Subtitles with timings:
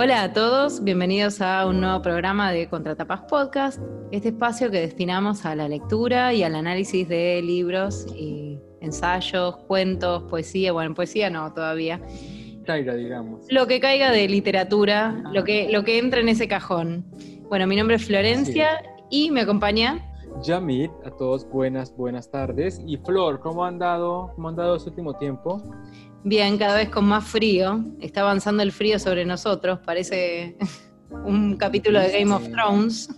[0.00, 5.44] Hola a todos, bienvenidos a un nuevo programa de Contratapas Podcast, este espacio que destinamos
[5.44, 11.52] a la lectura y al análisis de libros y ensayos, cuentos, poesía, bueno, poesía no
[11.52, 12.00] todavía.
[12.64, 13.44] Caiga, digamos.
[13.50, 17.04] Lo que caiga de literatura, lo que, lo que entra en ese cajón.
[17.48, 18.80] Bueno, mi nombre es Florencia
[19.10, 20.08] y me acompaña
[20.42, 22.80] Yamit, a todos buenas, buenas tardes.
[22.86, 25.60] Y Flor, ¿cómo han dado, cómo han dado este último tiempo?
[26.24, 27.80] Bien, cada vez con más frío.
[28.00, 29.78] Está avanzando el frío sobre nosotros.
[29.84, 30.56] Parece
[31.24, 33.08] un capítulo de Game of Thrones.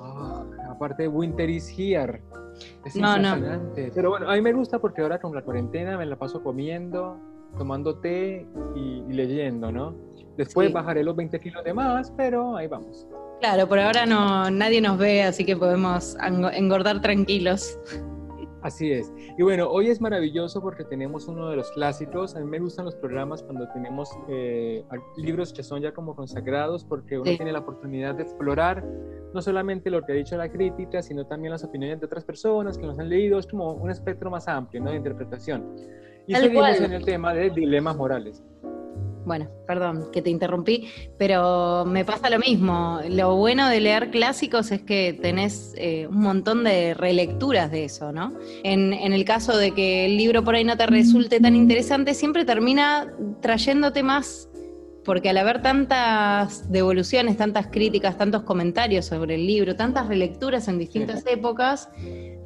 [0.00, 2.22] Ah, aparte, Winter is here.
[2.84, 3.28] Es No, no.
[3.36, 3.92] impresionante.
[3.94, 7.18] Pero bueno, a mí me gusta porque ahora con la cuarentena me la paso comiendo,
[7.56, 9.94] tomando té y, y leyendo, ¿no?
[10.36, 10.72] Después Sí.
[10.72, 13.06] bajaré los 20 kilos de más, pero ahí vamos.
[13.40, 16.16] Claro, por ahora no, nadie nos ve, así que podemos
[16.52, 17.78] engordar tranquilos.
[18.62, 19.12] Así es.
[19.38, 22.34] Y bueno, hoy es maravilloso porque tenemos uno de los clásicos.
[22.34, 24.84] A mí me gustan los programas cuando tenemos eh,
[25.16, 27.36] libros que son ya como consagrados porque uno Sí.
[27.36, 28.84] tiene la oportunidad de explorar
[29.32, 32.76] no solamente lo que ha dicho la crítica, sino también las opiniones de otras personas
[32.78, 33.38] que los han leído.
[33.38, 34.90] Es como un espectro más amplio ¿no?
[34.90, 35.76] de interpretación.
[36.26, 36.84] Y Tal seguimos cual.
[36.84, 38.42] en el tema de dilemas morales.
[39.28, 42.98] Bueno, perdón que te interrumpí, pero me pasa lo mismo.
[43.10, 48.10] Lo bueno de leer clásicos es que tenés eh, un montón de relecturas de eso,
[48.10, 48.32] ¿no?
[48.64, 52.14] En, en el caso de que el libro por ahí no te resulte tan interesante,
[52.14, 53.12] siempre termina
[53.42, 54.48] trayéndote más,
[55.04, 60.78] porque al haber tantas devoluciones, tantas críticas, tantos comentarios sobre el libro, tantas relecturas en
[60.78, 61.90] distintas épocas,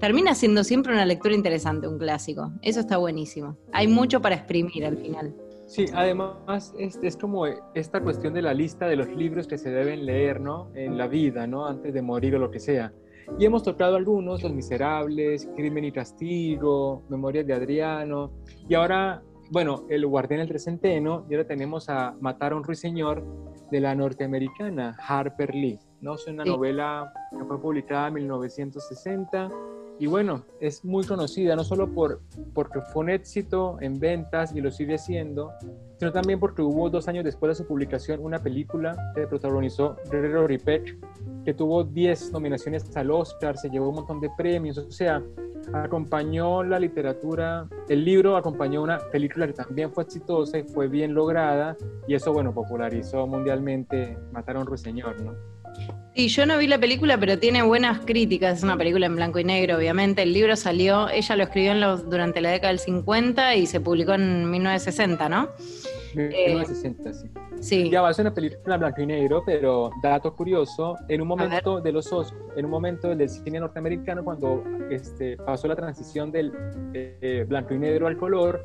[0.00, 2.50] termina siendo siempre una lectura interesante, un clásico.
[2.60, 3.56] Eso está buenísimo.
[3.72, 5.32] Hay mucho para exprimir al final.
[5.72, 9.70] Sí, además es, es como esta cuestión de la lista de los libros que se
[9.70, 10.70] deben leer, ¿no?
[10.74, 11.64] En la vida, ¿no?
[11.66, 12.92] Antes de morir o lo que sea.
[13.38, 18.32] Y hemos tocado algunos, Los Miserables, Crimen y Castigo, Memorias de Adriano,
[18.68, 23.24] y ahora, bueno, El Guardián del Trecenteno, y ahora tenemos a Matar a un Ruiseñor
[23.70, 26.16] de la norteamericana Harper Lee, ¿no?
[26.16, 26.50] Es una Sí.
[26.50, 29.50] novela que fue publicada en 1960,
[30.02, 32.22] y bueno, es muy conocida, no solo por,
[32.54, 35.52] porque fue un éxito en ventas y lo sigue siendo,
[35.96, 40.58] sino también porque hubo dos años después de su publicación una película que protagonizó Gregory
[40.58, 40.98] Peck,
[41.44, 45.22] que tuvo 10 nominaciones al Oscar, se llevó un montón de premios, o sea,
[45.72, 51.14] acompañó la literatura, el libro acompañó una película que también fue exitosa y fue bien
[51.14, 51.76] lograda,
[52.08, 55.61] y eso, bueno, popularizó mundialmente Matar a un ruiseñor, ¿no?
[56.14, 58.58] Sí, yo no vi la película, pero tiene buenas críticas.
[58.58, 60.22] Es una película en blanco y negro, obviamente.
[60.22, 63.80] El libro salió, ella lo escribió en los- durante la década del 50 y se
[63.80, 65.48] publicó en 1960, ¿no?
[66.14, 67.30] 1960, sí.
[67.60, 67.88] Sí.
[67.90, 71.80] Ya va, es una película en blanco y negro, pero dato curioso, en un momento
[71.80, 76.52] de los Os- en un momento del cine norteamericano, cuando este, pasó la transición del
[76.92, 78.62] eh, blanco y negro al color,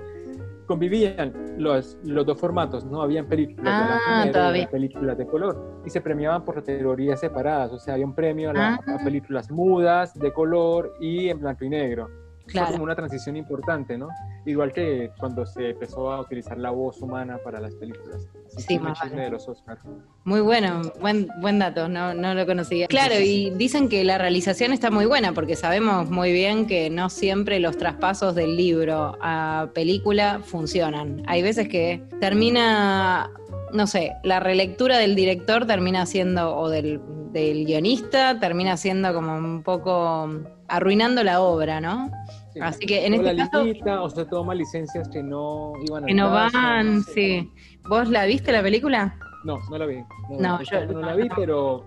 [0.67, 5.25] convivían los, los dos formatos, no habían películas de blanco Ah, y había películas de
[5.25, 8.95] color, y se premiaban por categorías separadas, o sea, había un premio a, la- Ah.
[8.99, 12.09] a películas mudas, de color y en blanco y negro.
[12.47, 12.71] Fue Claro.
[12.71, 14.07] como una transición importante, ¿no?
[14.45, 18.25] Igual que cuando se empezó a utilizar la voz humana para las películas.
[18.55, 19.15] Así Sí, más vale.
[19.23, 19.81] de los Oscars.
[20.23, 22.87] Muy bueno, buen, buen dato, no, no lo conocía.
[22.87, 27.09] Claro, y dicen que la realización está muy buena, porque sabemos muy bien que no
[27.09, 31.23] siempre los traspasos del libro a película funcionan.
[31.27, 33.29] Hay veces que termina,
[33.73, 37.01] no sé, la relectura del director termina siendo, o del,
[37.33, 40.29] del guionista, termina siendo como un poco
[40.67, 42.09] arruinando la obra, ¿no?
[42.53, 42.59] Sí.
[42.61, 46.07] Así que en este la caso, limita, o se toma licencias que no iban a
[46.07, 47.49] que no van, sí.
[47.87, 49.15] ¿Vos la viste la película?
[49.43, 49.97] No, no la vi.
[50.29, 51.85] No, No, yo- no la vi, pero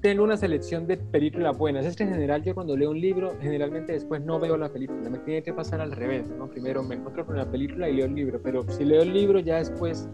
[0.00, 1.84] tengo una selección de películas buenas.
[1.84, 5.10] Es que en general yo cuando leo un libro, generalmente después no veo la película.
[5.10, 6.46] Me tiene que pasar al revés, ¿no?
[6.48, 9.40] Primero me encuentro con la película y leo el libro, pero si leo el libro
[9.40, 10.08] ya después,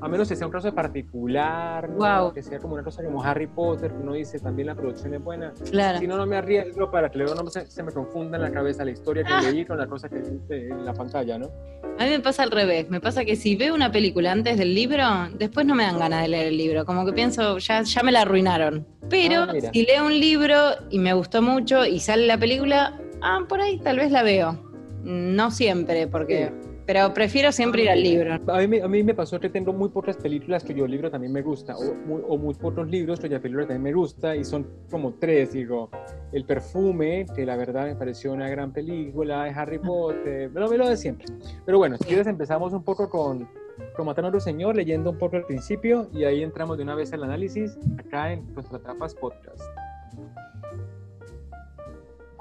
[0.00, 1.96] a menos que sea un caso particular, ¿no?
[1.96, 2.32] Guau.
[2.32, 5.22] que sea como una cosa como Harry Potter, que uno dice también la producción es
[5.22, 5.52] buena.
[5.70, 5.98] Claro.
[5.98, 8.50] Si no, no me arriesgo para que luego no se, se me confunda en la
[8.52, 9.40] cabeza la historia que Ah.
[9.42, 11.50] leí con la cosa que viste en la pantalla, ¿no?
[11.98, 14.74] A mí me pasa al revés, me pasa que si veo una película antes del
[14.74, 15.04] libro,
[15.38, 18.10] después no me dan ganas de leer el libro, como que pienso, ya, ya me
[18.12, 18.86] la arruinaron.
[19.08, 20.56] Pero Ah, si leo un libro
[20.90, 24.58] y me gustó mucho y sale la película, ah, por ahí tal vez la veo.
[25.04, 26.50] No siempre, porque...
[26.86, 28.34] Pero prefiero siempre ir al libro.
[28.46, 31.32] A mí, me- a mí me pasó que tengo muy pocas películas cuyo libro también
[31.32, 34.66] me gusta, o muy, o muy pocos libros cuya película también me gusta, y son
[34.90, 35.88] como tres, digo.
[36.32, 40.96] El perfume, que la verdad me pareció una gran película, Harry Potter, lo, lo de
[40.96, 41.26] siempre.
[41.64, 43.48] Pero bueno, si quieres empezamos un poco con,
[43.96, 46.94] con Matando a otro Señor, leyendo un poco al principio, y ahí entramos de una
[46.94, 49.62] vez al análisis, acá en Nuestra Tapas Podcast.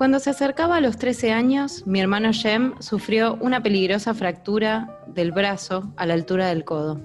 [0.03, 5.31] Cuando se acercaba a los 13 años, mi hermano Jem sufrió una peligrosa fractura del
[5.31, 7.00] brazo a la altura del codo.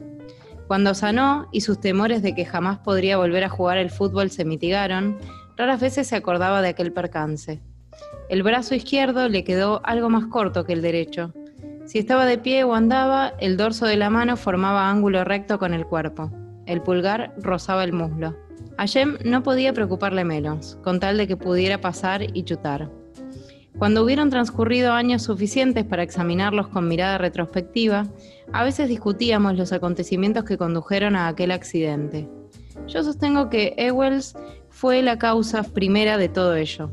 [0.67, 4.45] Cuando sanó y sus temores de que jamás podría volver a jugar el fútbol se
[4.45, 5.17] mitigaron,
[5.57, 7.63] raras veces se acordaba de aquel percance.
[8.29, 11.33] El brazo izquierdo le quedó algo más corto que el derecho.
[11.87, 15.73] Si estaba de pie o andaba, el dorso de la mano formaba ángulo recto con
[15.73, 16.33] el cuerpo.
[16.67, 18.48] El pulgar rozaba el muslo.
[18.79, 22.89] A Jem no podía preocuparle menos, con tal de que pudiera pasar y chutar.
[23.77, 28.07] Cuando hubieron transcurrido años suficientes para examinarlos con mirada retrospectiva,
[28.53, 32.29] a veces discutíamos los acontecimientos que condujeron a aquel accidente.
[32.87, 34.37] Yo sostengo que Ewells
[34.71, 36.89] fue la causa primera de todo ello.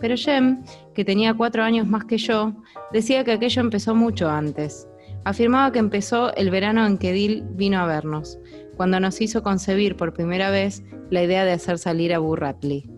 [0.00, 2.54] Pero Jem, que tenía cuatro años más que yo,
[2.94, 4.88] decía que aquello empezó mucho antes.
[5.24, 8.38] Afirmaba que empezó el verano en que Dill vino a vernos,
[8.76, 12.90] cuando nos hizo concebir por primera vez la idea de hacer salir a Burratley.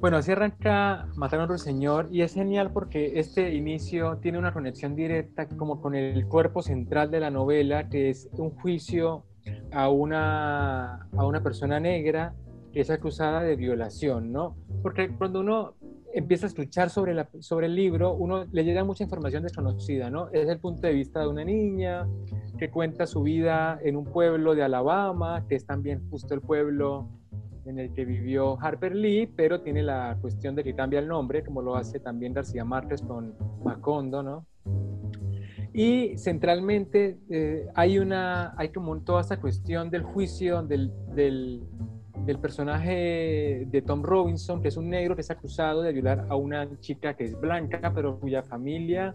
[0.00, 4.52] Bueno, así arranca Matar a un Ruiseñor y es genial porque este inicio tiene una
[4.52, 9.24] conexión directa como con el cuerpo central de la novela, que es un juicio
[9.72, 12.34] a una, a una persona negra
[12.72, 14.56] que es acusada de violación, ¿no?
[14.82, 15.74] Porque cuando uno
[16.16, 20.30] empieza a escuchar sobre, la, sobre el libro, uno le llega mucha información desconocida, ¿no?
[20.32, 22.08] Es el punto de vista de una niña
[22.58, 27.10] que cuenta su vida en un pueblo de Alabama, que es también justo el pueblo
[27.66, 31.44] en el que vivió Harper Lee, pero tiene la cuestión de que cambia el nombre,
[31.44, 34.46] como lo hace también García Márquez con Macondo, ¿no?
[35.74, 41.62] Y centralmente eh, hay, una, hay como toda esta cuestión del juicio del, del,
[42.26, 46.36] del, personaje de Tom Robinson, que es un negro que es acusado de violar a
[46.36, 49.14] una chica que es blanca, pero cuya familia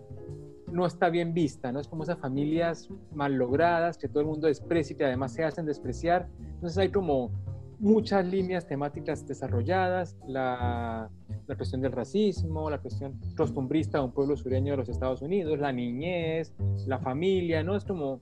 [0.72, 1.80] no está bien vista, ¿no?
[1.80, 5.44] Es como esas familias mal logradas que todo el mundo desprecia y que además se
[5.44, 6.28] hacen despreciar.
[6.56, 7.32] Entonces hay como
[7.80, 11.10] muchas líneas temáticas desarrolladas, la,
[11.48, 15.60] la, cuestión del racismo, la cuestión costumbrista de un pueblo sureño de los Estados Unidos,
[15.60, 16.54] la niñez,
[16.86, 17.76] la familia, ¿no?
[17.76, 18.20] Es como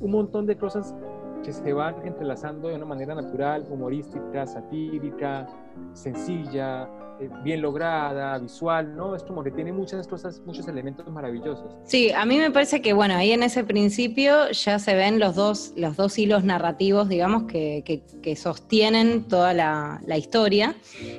[0.00, 0.94] un montón de cosas
[1.42, 5.48] que se van entrelazando de una manera natural, humorística, satírica,
[5.92, 6.88] sencilla,
[7.22, 9.14] eh, bien lograda, visual, ¿no?
[9.14, 11.76] Es como que tiene muchas cosas, muchos elementos maravillosos.
[11.84, 15.36] Sí, a mí me parece que, bueno, ahí en ese principio ya se ven los
[15.36, 20.74] dos, los dos hilos narrativos, digamos, que, que, sostienen toda la, la, historia,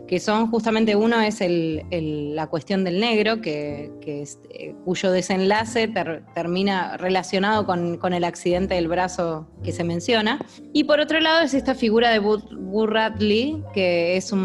[0.07, 5.87] que son justamente uno es el, la cuestión del negro, que, es, eh, cuyo desenlace
[6.33, 10.39] termina relacionado con, con, el accidente del brazo que se menciona,
[10.73, 14.42] y por otro lado es esta figura de Burradley, que es un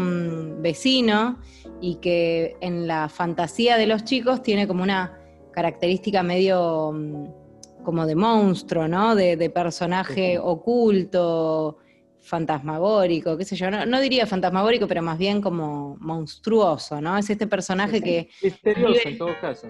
[0.61, 1.39] vecino,
[1.81, 5.17] y que en la fantasía de los chicos tiene como una
[5.51, 9.15] característica medio mm, como de monstruo, ¿no?
[9.15, 11.77] De, personaje oculto,
[12.21, 17.17] fantasmagórico, qué sé yo, no, diría fantasmagórico, pero más bien como monstruoso, ¿no?
[17.17, 18.29] Es este personaje que...
[18.41, 19.67] Misterioso en todo caso.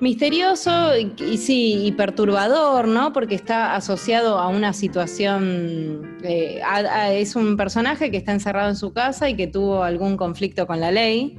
[0.00, 3.12] Misterioso y, sí, y perturbador, ¿no?
[3.12, 6.60] Porque está asociado a una situación, eh,
[7.12, 10.80] es un personaje que está encerrado en su casa y que tuvo algún conflicto con
[10.80, 11.38] la ley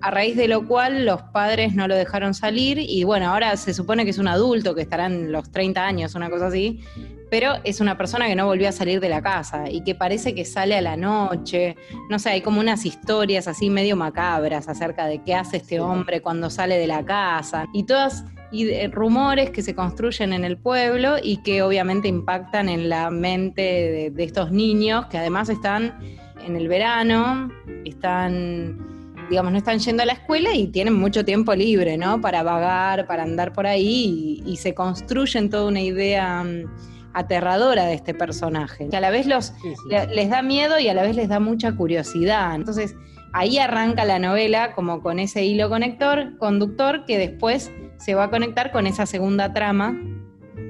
[0.00, 3.74] a raíz de lo cual los padres no lo dejaron salir y bueno, ahora se
[3.74, 6.80] supone que es un adulto que estará en los 30 años, una cosa así,
[7.30, 10.34] pero es una persona que no volvió a salir de la casa y que parece
[10.34, 11.76] que sale a la noche.
[12.08, 16.20] No sé, hay como unas historias así medio macabras acerca de qué hace este hombre
[16.20, 21.16] cuando sale de la casa y todas y rumores que se construyen en el pueblo
[21.22, 25.98] y que obviamente impactan en la mente de estos niños que además están
[26.42, 27.50] en el verano,
[27.84, 28.88] están
[29.28, 32.20] digamos, no están yendo a la escuela y tienen mucho tiempo libre, ¿no?
[32.20, 36.64] Para vagar, para andar por ahí y, se construyen toda una idea mm,
[37.18, 39.52] aterradora de este personaje, que a la vez los,
[39.88, 42.54] les da miedo y a la vez les da mucha curiosidad.
[42.54, 42.94] Entonces,
[43.32, 48.30] ahí arranca la novela como con ese hilo conector, conductor que después se va a
[48.30, 50.00] conectar con esa segunda trama,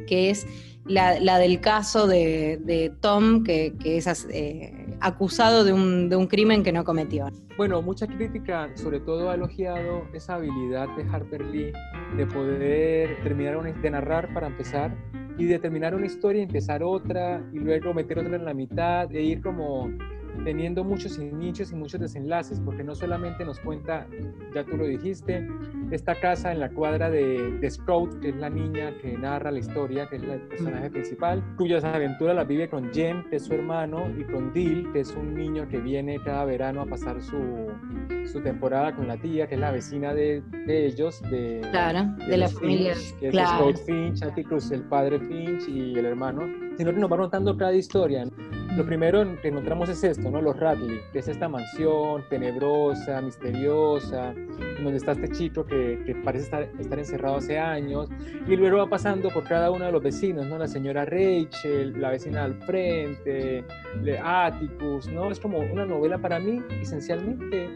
[0.06, 0.46] que es
[0.88, 6.72] la, del caso de, Tom, que, es eh, acusado de un, de un, crimen que
[6.72, 7.28] no cometió.
[7.56, 11.72] Bueno, mucha crítica sobre todo ha elogiado esa habilidad de Harper Lee
[12.16, 14.96] de poder terminar, de narrar para empezar
[15.36, 19.10] y de terminar una historia y empezar otra y luego meter otra en la mitad
[19.14, 19.88] e ir como
[20.44, 24.06] teniendo muchos nichos y muchos desenlaces, porque no solamente nos cuenta,
[24.54, 25.48] ya tú lo dijiste,
[25.90, 29.58] esta casa en la cuadra de, de Scout, que es la niña que narra la
[29.58, 33.54] historia, que es el personaje principal, cuyas aventuras las vive con Jem, que es su
[33.54, 37.68] hermano, y con Dill, que es un niño que viene cada verano a pasar su,
[38.26, 42.36] su temporada con la tía, que es la vecina de, de ellos, de, claro, de,
[42.36, 46.42] la familia, que es Scout Finch, Cruz, el padre Finch y el hermano,
[46.76, 48.28] sino que nos va contando cada historia.
[48.78, 50.40] Lo primero que encontramos es esto, ¿no?
[50.40, 54.32] Los Radley, que es esta mansión tenebrosa, misteriosa,
[54.80, 58.08] donde está este chico que, que parece estar, estar, encerrado hace años,
[58.46, 60.58] y luego va pasando por cada uno de los vecinos, ¿no?
[60.58, 63.64] La señora Rachel, la vecina al frente,
[64.22, 65.28] Atticus, ¿no?
[65.28, 67.68] Es como una novela para mí, esencialmente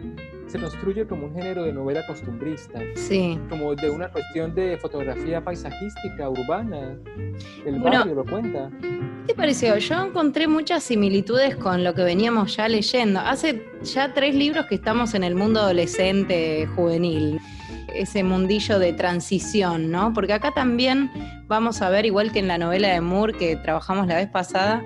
[0.53, 2.79] se construye como un género de novela costumbrista.
[2.95, 3.39] Sí.
[3.49, 6.95] Como de una cuestión de fotografía paisajística, urbana.
[7.65, 8.71] El barrio lo cuenta.
[8.83, 9.79] ¿Qué te pareció?
[9.79, 13.21] Yo encontré muchas similitudes con lo que veníamos ya leyendo.
[13.21, 17.41] Hace ya tres libros que estamos en el mundo adolescente juvenil
[17.95, 20.13] ese mundillo de transición, ¿no?
[20.13, 21.11] Porque acá también
[21.47, 24.83] vamos a ver, igual que en la novela de Moore que trabajamos la vez pasada,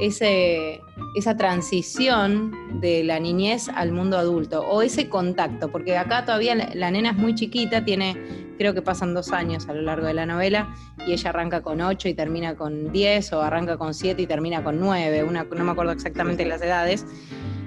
[0.00, 0.80] ese,
[1.14, 6.90] esa transición de la niñez al mundo adulto o ese contacto, porque acá todavía la,
[6.90, 8.16] nena es muy chiquita, tiene,
[8.58, 10.74] creo que pasan dos años a lo largo de la novela
[11.06, 14.62] y ella arranca con ocho y termina con diez o arranca con siete y termina
[14.62, 17.06] con nueve, una, no me acuerdo exactamente las edades,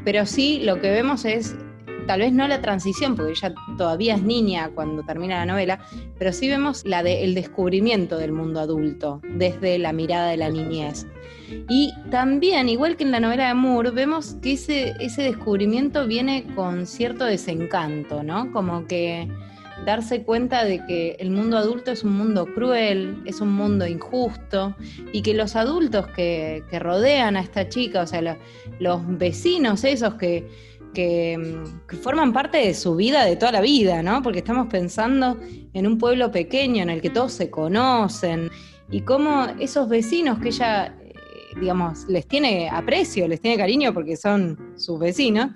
[0.04, 1.56] pero sí lo que vemos es
[2.08, 5.80] tal vez no la transición, porque ella todavía es niña cuando termina la novela,
[6.18, 10.50] pero sí vemos la de, el descubrimiento del mundo adulto desde la mirada de la
[10.50, 11.06] niñez.
[11.70, 16.46] Y también, igual que en la novela de Moore, vemos que ese, ese descubrimiento viene
[16.56, 18.52] con cierto desencanto, ¿no?
[18.52, 19.30] Como que
[19.86, 24.76] darse cuenta de que el mundo adulto es un mundo cruel, es un mundo injusto,
[25.12, 28.38] y que los adultos que, rodean a esta chica, o sea,
[28.80, 30.48] los vecinos esos que,
[30.98, 31.62] que,
[32.02, 34.24] forman parte de su vida de toda la vida, ¿no?
[34.24, 35.38] Porque estamos pensando
[35.74, 38.50] en un pueblo pequeño en el que todos se conocen
[38.90, 41.14] y cómo esos vecinos que ella, eh,
[41.60, 45.52] digamos, les tiene aprecio, les tiene cariño porque son sus vecinos,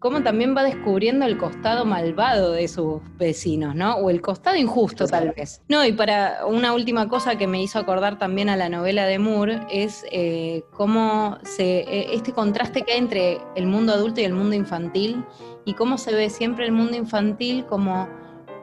[0.00, 3.96] cómo también va descubriendo el costado malvado de sus vecinos, ¿no?
[3.96, 5.60] O el costado injusto tal vez.
[5.68, 9.18] No, y para una última cosa que me hizo acordar también a la novela de
[9.18, 14.24] Moore es eh, cómo se, eh, este contraste que hay entre el mundo adulto y
[14.24, 15.22] el mundo infantil
[15.66, 18.08] y cómo se ve siempre el mundo infantil como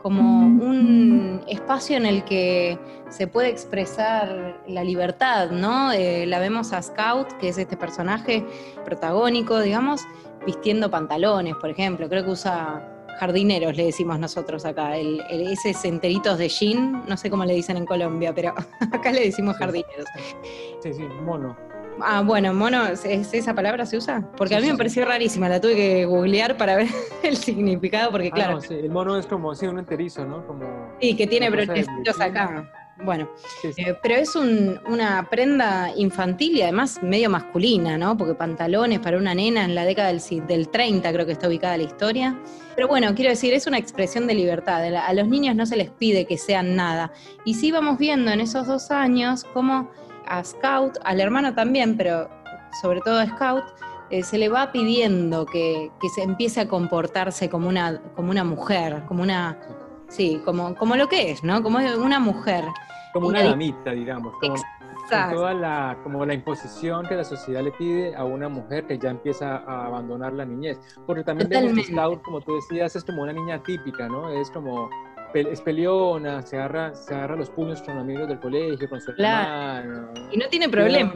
[0.02, 2.78] como un espacio en el que
[3.10, 5.92] se puede expresar la libertad, ¿no?
[5.92, 8.46] Eh, la vemos a Scout, que es este personaje
[8.86, 10.02] protagónico, digamos,
[10.46, 12.10] vistiendo pantalones, por ejemplo.
[12.10, 14.98] Creo que usa jardineros, le decimos nosotros acá.
[14.98, 18.54] El, ese enteritos de jean, no sé cómo le dicen en Colombia, pero
[18.92, 20.06] acá le decimos jardineros.
[20.82, 21.67] Sí, sí, mono.
[22.02, 24.30] Ah, bueno, mono, ¿esa palabra se usa?
[24.38, 26.88] Porque a mí me pareció rarísima, la tuve que googlear para ver
[27.24, 28.60] el significado, porque ah, claro.
[28.70, 30.46] el mono es como, sí, un enterizo, ¿no?
[30.46, 30.66] Como,
[31.02, 32.70] sí, que tiene brochecitos acá.
[33.04, 33.30] Bueno,
[33.64, 38.18] eh, pero es una prenda infantil y además medio masculina, ¿no?
[38.18, 41.78] Porque pantalones para una nena en la década del, del 30 creo que está ubicada
[41.78, 42.36] la historia.
[42.76, 44.84] Pero bueno, quiero decir, es una expresión de libertad.
[44.96, 47.12] A los niños no se les pide que sean nada.
[47.46, 49.92] Y sí vamos viendo en esos dos años cómo
[50.28, 52.30] a Scout, al hermano también, pero
[52.82, 53.64] sobre todo a Scout,
[54.10, 58.44] eh, se le va pidiendo que, que, se empiece a comportarse como una, como una
[58.44, 59.58] mujer, como una
[60.10, 61.62] Sí, como, como lo que es, ¿no?
[61.62, 62.64] Como una mujer.
[63.14, 64.34] Como una damita, digamos.
[64.40, 64.56] Como,
[65.10, 69.10] toda la, como la imposición que la sociedad le pide a una mujer que ya
[69.10, 70.80] empieza a abandonar la niñez.
[71.06, 74.30] Porque también vemos que Scout, como tú decías, es como una niña típica, ¿no?
[74.30, 74.90] Es como
[75.34, 80.10] es peleona, se agarra, se agarra los puños con amigos del colegio, con su hermano.
[80.32, 81.14] Y no tiene problema.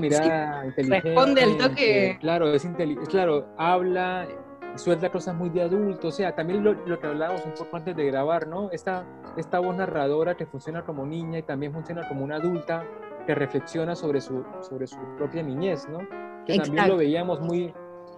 [0.77, 2.17] Responde al toque.
[2.19, 4.27] Claro, es inteligente, claro, habla,
[4.75, 7.95] suelta cosas muy de adulto, o sea, también lo, lo, que hablábamos un poco antes
[7.95, 8.69] de grabar, ¿no?
[8.71, 9.05] Esta,
[9.37, 12.85] esta voz narradora que funciona como niña y también funciona como una adulta
[13.25, 15.99] que reflexiona sobre su, sobre su propia niñez, ¿no?
[16.45, 17.73] Que también lo veíamos muy,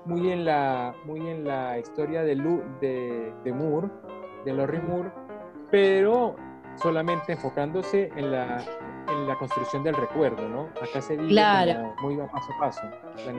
[0.05, 2.35] muy, en la, muy en la historia de,
[2.79, 3.89] de, de Moore,
[4.45, 5.11] de Lori Moore,
[5.73, 6.35] pero
[6.79, 8.63] solamente enfocándose en la,
[9.09, 10.69] en la construcción del recuerdo, ¿no?
[10.79, 11.95] Acá se claro.
[11.99, 12.81] muy paso a paso.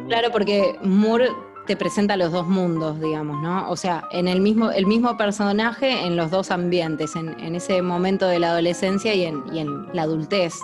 [0.08, 1.28] Claro, porque Moore
[1.68, 3.70] te presenta los dos mundos, digamos, ¿no?
[3.70, 7.80] O sea, en el mismo, el mismo personaje en los dos ambientes, en, en ese
[7.82, 10.54] momento de la adolescencia y en, y en, la adultez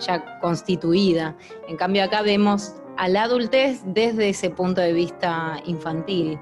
[0.00, 1.36] ya constituida.
[1.68, 6.38] En cambio acá vemos a la adultez desde ese punto de vista infantil.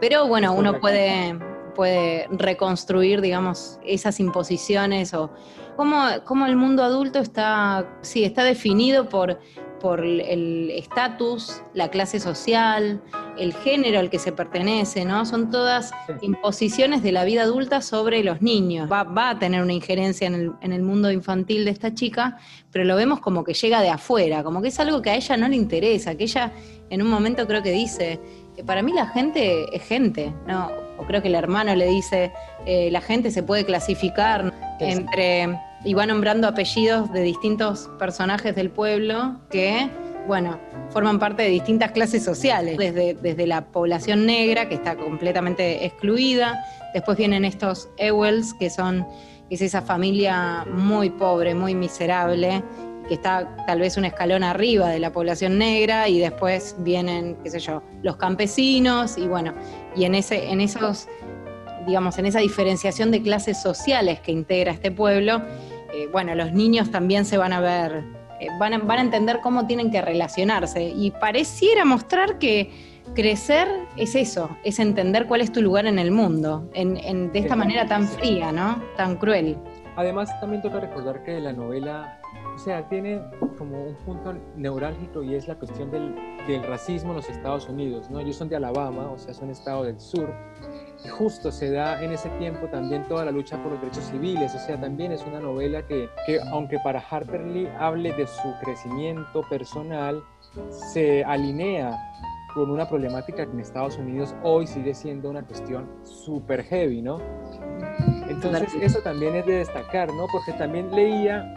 [0.00, 1.36] Pero bueno, uno puede,
[1.74, 5.30] puede reconstruir, digamos, esas imposiciones o
[5.76, 9.40] cómo, el mundo adulto está, sí, está definido por,
[9.80, 13.02] por el estatus, la clase social,
[13.38, 15.24] el género al que se pertenece, ¿no?
[15.24, 18.90] Son todas imposiciones de la vida adulta sobre los niños.
[18.90, 22.38] Va, a tener una injerencia en el, en el, mundo infantil de esta chica,
[22.70, 25.36] pero lo vemos como que llega de afuera, como que es algo que a ella
[25.36, 26.52] no le interesa, que ella
[26.90, 28.20] en un momento creo que dice,
[28.66, 30.70] para mí la gente es gente, ¿no?
[31.02, 32.32] O creo que el hermano le dice,
[32.64, 38.70] eh, la gente se puede clasificar entre, y va nombrando apellidos de distintos personajes del
[38.70, 39.90] pueblo que
[40.28, 45.84] bueno, forman parte de distintas clases sociales, desde, desde la población negra, que está completamente
[45.84, 49.04] excluida, después vienen estos Ewells, que son,
[49.50, 52.62] es esa familia muy pobre, muy miserable,
[53.08, 57.50] que está tal vez un escalón arriba de la población negra, y después vienen, qué
[57.50, 59.52] sé yo, los campesinos, y bueno,
[59.96, 61.08] y en, ese, en esos,
[61.86, 65.42] digamos, en esa diferenciación de clases sociales que integra este pueblo,
[65.92, 68.04] eh, bueno, los niños también se van a ver,
[68.40, 72.70] eh, van, a, van a entender cómo tienen que relacionarse, y pareciera mostrar que
[73.14, 77.56] crecer es eso, es entender cuál es tu lugar en el mundo, en, de esta
[77.56, 78.82] manera tan fría, ¿no?
[78.96, 79.56] Tan cruel.
[79.96, 82.21] Además, también toca recordar que la novela
[82.62, 83.20] sea, tiene
[83.58, 86.14] como un punto neurálgico y es la cuestión del,
[86.46, 88.20] del, racismo en los Estados Unidos, ¿no?
[88.20, 90.32] Ellos son de Alabama, o sea, son estado del sur,
[91.04, 94.54] y justo se da en ese tiempo también toda la lucha por los derechos civiles,
[94.54, 98.54] o sea, también es una novela que, que aunque para Harper Lee hable de su
[98.62, 100.22] crecimiento personal,
[100.92, 101.98] se alinea
[102.54, 107.18] con una problemática que en Estados Unidos hoy sigue siendo una cuestión súper heavy, ¿no?
[108.28, 110.26] Entonces eso también es de destacar, ¿no?
[110.30, 111.54] Porque también leía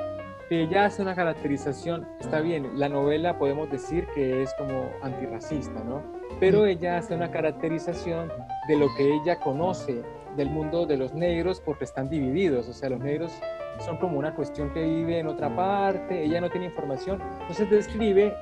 [0.49, 6.03] ella hace una caracterización, está bien, la novela podemos decir que es como antirracista, ¿no?
[6.39, 8.31] Pero ella hace una caracterización
[8.67, 10.03] de lo que ella conoce
[10.37, 13.31] del mundo de los negros porque están divididos, o sea, los negros
[13.79, 18.33] son como una cuestión que vive en otra parte, ella no tiene información, entonces describe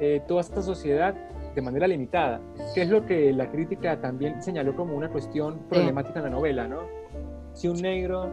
[0.00, 1.14] eh, toda esta sociedad
[1.54, 2.40] de manera limitada,
[2.74, 6.66] que es lo que la crítica también señaló como una cuestión problemática en la novela,
[6.66, 6.82] ¿no?
[7.52, 8.30] Si un negro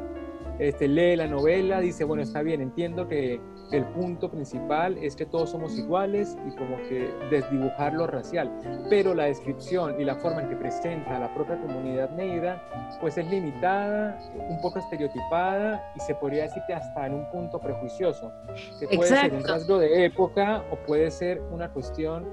[0.60, 3.40] este, lee la novela, dice, bueno, está bien, entiendo que
[3.72, 8.52] el punto principal es que todos somos iguales y como que desdibujar lo racial,
[8.90, 12.64] pero la descripción y la forma en que presenta a la propia comunidad negra,
[13.02, 14.18] pues es limitada,
[14.50, 18.32] un poco estereotipada y se podría decir que hasta en un punto prejuicioso,
[18.80, 22.26] que puede ser un rasgo de época o puede ser una cuestión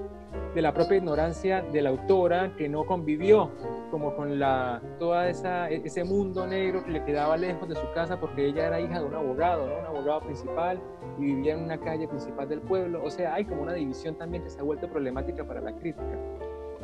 [0.53, 3.51] de la propia ignorancia de la autora que no convivió
[3.91, 8.19] como con la toda esa ese mundo negro que le quedaba lejos de su casa
[8.19, 9.79] porque ella era hija de un abogado, ¿no?
[9.79, 10.79] Un abogado principal
[11.17, 14.43] y vivía en una calle principal del pueblo, o sea, hay como una división también
[14.43, 16.17] que se ha vuelto problemática para la crítica.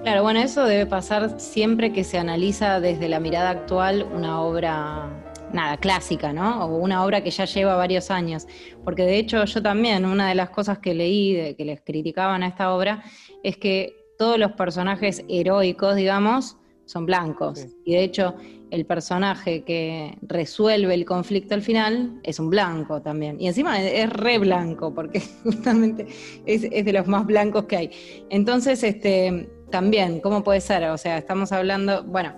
[0.04, 5.10] Claro, bueno, eso debe pasar siempre que se analiza desde la mirada actual una obra
[5.54, 6.66] nada, clásica, ¿no?
[6.66, 8.48] O una obra que ya lleva varios años.
[8.84, 12.44] Porque de hecho yo también, una de las cosas que leí, de, que les criticaban
[12.44, 13.04] a esta obra,
[13.44, 17.68] es que todos los personajes heroicos, digamos, son blancos.
[17.86, 18.36] Y de hecho,
[18.70, 23.40] el personaje que resuelve el conflicto al final es un blanco también.
[23.40, 26.08] Y encima es, re blanco, porque justamente
[26.46, 27.92] es, es, de los más blancos que hay.
[28.30, 30.84] Entonces, este, también, ¿cómo puede ser?
[30.90, 32.36] O sea, estamos hablando, bueno,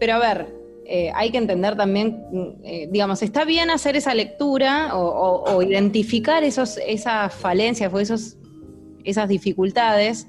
[0.00, 4.90] pero a ver, eh, hay que entender también, eh, digamos, está bien hacer esa lectura
[4.94, 8.36] o, identificar esos, esas falencias o esos,
[9.04, 10.26] esas dificultades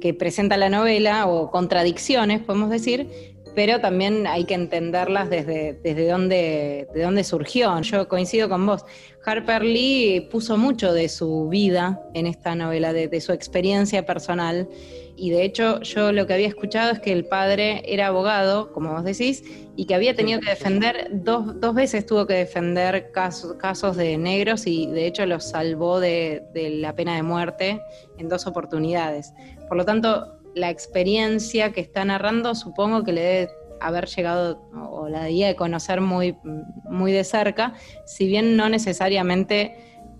[0.00, 6.08] que presenta la novela o contradicciones, podemos decir, pero también hay que entenderlas desde, desde
[6.08, 7.80] dónde, de dónde surgió.
[7.80, 8.84] Yo coincido con vos.
[9.24, 14.68] Harper Lee puso mucho de su vida en esta novela, de su experiencia personal
[15.16, 18.92] y de hecho yo lo que había escuchado es que el padre era abogado, como
[18.92, 19.44] vos decís,
[19.76, 24.16] y que había tenido que defender, dos, dos veces tuvo que defender casos, casos de
[24.18, 27.80] negros y de hecho los salvó de, la pena de muerte
[28.18, 29.32] en dos oportunidades.
[29.68, 35.08] Por lo tanto, la experiencia que está narrando supongo que le debe haber llegado o
[35.08, 36.36] la debía de conocer muy,
[36.84, 37.74] muy de cerca,
[38.06, 39.76] si bien no necesariamente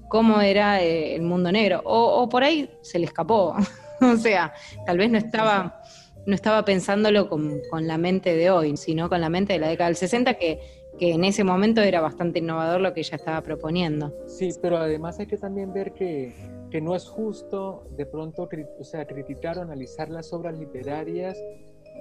[0.09, 3.57] cómo era eh, el mundo negro, o, o por ahí se le escapó.
[4.01, 4.53] o sea,
[4.87, 5.81] tal vez no estaba,
[6.27, 9.89] no estaba pensándolo con, la mente de hoy, sino con la mente de la década
[9.89, 10.61] del 60, que,
[10.99, 14.15] que en ese momento era bastante innovador lo que ella estaba proponiendo.
[14.27, 16.35] Sí, pero además hay que también ver que,
[16.75, 18.49] que no es justo de pronto
[18.81, 21.41] o sea, criticar o analizar las obras literarias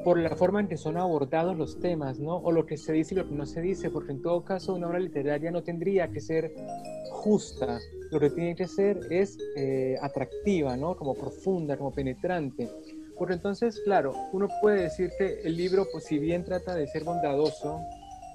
[0.03, 2.37] por la forma en que son abordados los temas, ¿no?
[2.37, 4.73] O lo que se dice y lo que no se dice, porque en todo caso
[4.73, 6.55] una obra literaria no tendría que ser
[7.11, 7.77] justa,
[8.09, 10.97] lo que tiene que ser es eh, atractiva, ¿no?
[10.97, 12.67] Como profunda, como penetrante.
[13.15, 17.03] Porque entonces, claro, uno puede decir que el libro, pues si bien trata de ser
[17.03, 17.79] bondadoso,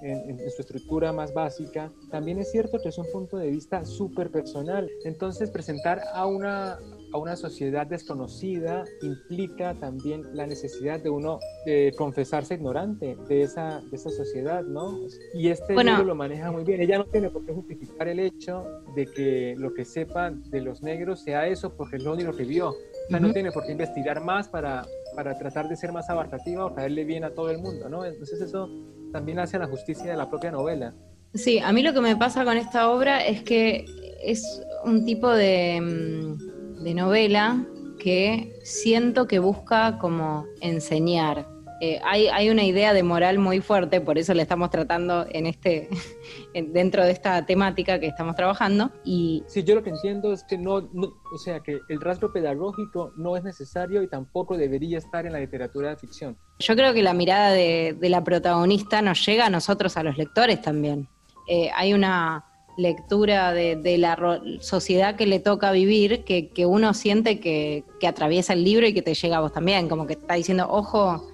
[0.02, 4.30] en, su estructura más básica, también es cierto que es un punto de vista súper
[4.30, 4.88] personal.
[5.04, 6.78] Entonces, presentar a una,
[7.12, 13.80] a una sociedad desconocida implica también la necesidad de uno de confesarse ignorante de esa,
[13.80, 14.98] de esa sociedad, ¿no?
[15.34, 16.80] Y este libro lo maneja muy bien.
[16.80, 20.82] Ella no tiene por qué justificar el hecho de que lo que sepa de los
[20.82, 22.70] negros sea eso porque es lo único que vio.
[22.70, 24.84] O sea, no tiene por qué investigar más para,
[25.16, 28.04] para tratar de ser más abarcativa o caerle bien a todo el mundo, ¿no?
[28.04, 28.68] Entonces eso
[29.12, 30.94] también hace la justicia de la propia novela.
[31.34, 33.84] Sí, a mí lo que me pasa con esta obra es que
[34.22, 37.66] es un tipo de, mm, de novela
[37.98, 41.46] que siento que busca como enseñar.
[41.80, 45.88] Eh, hay, una idea de moral muy fuerte, por eso la estamos tratando en este,
[46.72, 48.90] dentro de esta temática que estamos trabajando.
[49.04, 53.12] Y sí, yo lo que entiendo es que no, o sea, que el rasgo pedagógico
[53.16, 56.36] no es necesario y tampoco debería estar en la literatura de ficción.
[56.58, 60.60] Yo creo que la mirada de, la protagonista nos llega a nosotros, a los lectores
[60.60, 61.08] también.
[61.46, 62.44] Eh, hay una
[62.76, 68.86] lectura de, la sociedad que le toca vivir que, uno siente que, atraviesa el libro
[68.86, 71.28] y que te llega a vos también, como que está diciendo, ojo,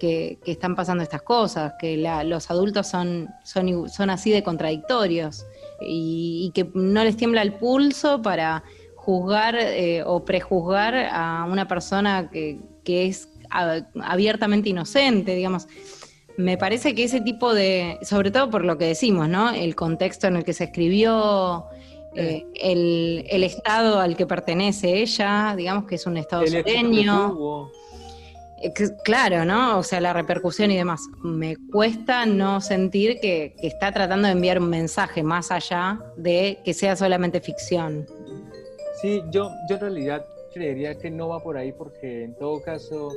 [0.00, 5.46] que, están pasando estas cosas, que los adultos son, son, son, así de contradictorios
[5.80, 8.64] y, que no les tiembla el pulso para
[8.96, 15.68] juzgar eh, o prejuzgar a una persona que, que es abiertamente inocente, digamos
[16.36, 19.50] me parece que ese tipo de, sobre todo por lo que decimos, ¿no?
[19.50, 21.66] El contexto en el que se escribió,
[22.16, 27.70] eh, el, estado al que pertenece ella, digamos que es un estado sureño.
[28.60, 28.72] Eh,
[29.04, 29.78] claro, ¿no?
[29.78, 31.00] O sea, la repercusión y demás.
[31.22, 36.74] Me cuesta no sentir que, está tratando de enviar un mensaje más allá de que
[36.74, 38.06] sea solamente ficción.
[39.00, 43.08] Sí, yo, yo en realidad creería que no va por ahí porque en todo caso,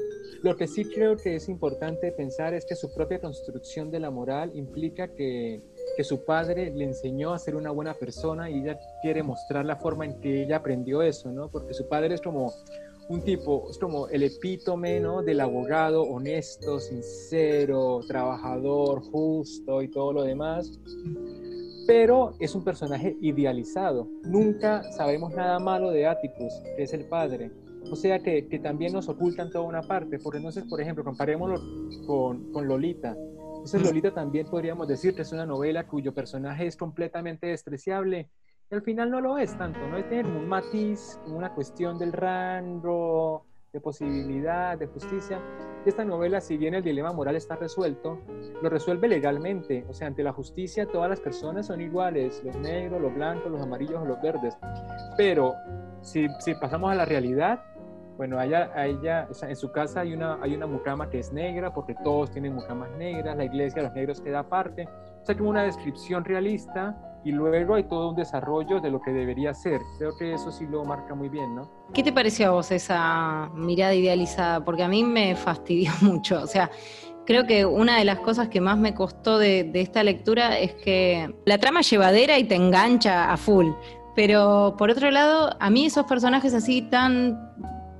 [0.43, 4.11] lo que sí creo que es importante pensar es que su propia construcción de la
[4.11, 5.61] moral implica que,
[5.97, 9.75] que su padre le enseñó a ser una buena persona y ella quiere mostrar la
[9.75, 11.49] forma en que ella aprendió eso, ¿no?
[11.49, 12.53] Porque su padre es como
[13.09, 15.21] un tipo, es como el epítome, ¿no?
[15.21, 20.79] Del abogado honesto, sincero, trabajador, justo y todo lo demás
[21.85, 24.07] pero es un personaje idealizado.
[24.23, 27.51] Nunca sabemos nada malo de Atticus, que es el padre.
[27.91, 30.19] O sea que, que también nos ocultan toda una parte.
[30.19, 31.59] Porque entonces, por ejemplo, comparémoslo
[32.05, 33.15] con, con Lolita.
[33.63, 38.29] Entonces Lolita también podríamos decir que es una novela cuyo personaje es completamente despreciable
[38.71, 40.03] al final no lo es tanto, ¿no?
[40.05, 45.39] Tiene un matiz, una cuestión del rango, de posibilidad, de justicia.
[45.85, 48.19] Esta novela, si bien el dilema moral está resuelto,
[48.61, 49.85] lo resuelve legalmente.
[49.89, 53.61] O sea, ante la justicia todas las personas son iguales, los negros, los blancos, los
[53.61, 54.57] amarillos o los verdes.
[55.17, 55.53] Pero
[56.01, 57.63] si, si pasamos a la realidad,
[58.15, 61.95] bueno, ella, ella en su casa hay una, hay una mucama que es negra, porque
[62.03, 64.87] todos tienen mucamas negras, la iglesia los negros queda aparte.
[65.21, 69.11] O sea, como una descripción realista y luego hay todo un desarrollo de lo que
[69.11, 69.81] debería ser.
[69.97, 71.69] Creo que eso sí lo marca muy bien, ¿no?
[71.93, 74.63] ¿Qué te pareció a vos esa mirada idealizada?
[74.63, 76.41] Porque a mí me fastidió mucho.
[76.41, 76.69] O sea,
[77.25, 81.33] creo que una de las cosas que más me costó de, esta lectura es que
[81.45, 83.67] la trama es llevadera y te engancha a full.
[84.15, 87.51] Pero por otro lado, a mí esos personajes así tan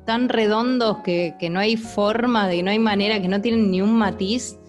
[0.05, 3.81] tan redondos que, que no hay forma, de no hay manera, que no tienen ni
[3.81, 4.59] un matiz,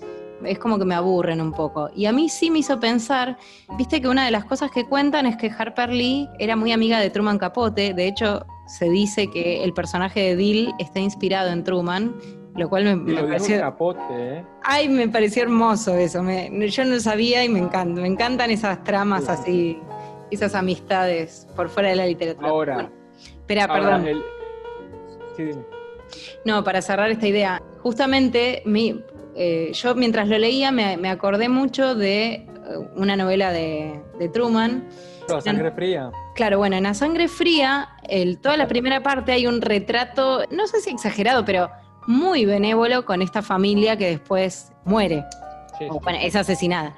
[0.47, 1.91] es como que me aburren un poco.
[1.95, 3.39] Y a mí sí me hizo pensar,
[3.77, 7.01] viste que una de las cosas que cuentan es que Harper Lee era muy amiga
[7.01, 11.65] de Truman Capote, de hecho se dice que el personaje de Bill está inspirado en
[11.65, 12.15] Truman,
[12.57, 13.61] lo cual me, pareció...
[13.61, 14.45] Capote, ¿eh?
[14.63, 18.83] Ay, me pareció hermoso eso, yo no lo sabía y me encanta, me encantan esas
[18.85, 19.81] tramas así,
[20.31, 22.49] esas amistades por fuera de la literatura.
[22.49, 22.91] Ahora,
[23.41, 24.23] espera, perdón.
[26.45, 29.03] No, para cerrar esta idea, justamente mi,
[29.37, 32.47] eh, yo mientras lo leía me, acordé mucho de eh,
[32.97, 34.01] una novela de,
[34.33, 34.89] Truman.
[35.29, 36.11] La sangre fría.
[36.35, 40.67] Claro, bueno, en La sangre fría, el, toda la primera parte hay un retrato, no
[40.67, 41.71] sé si exagerado, pero
[42.07, 45.25] muy benévolo con esta familia que después muere.
[46.21, 46.95] es asesinada.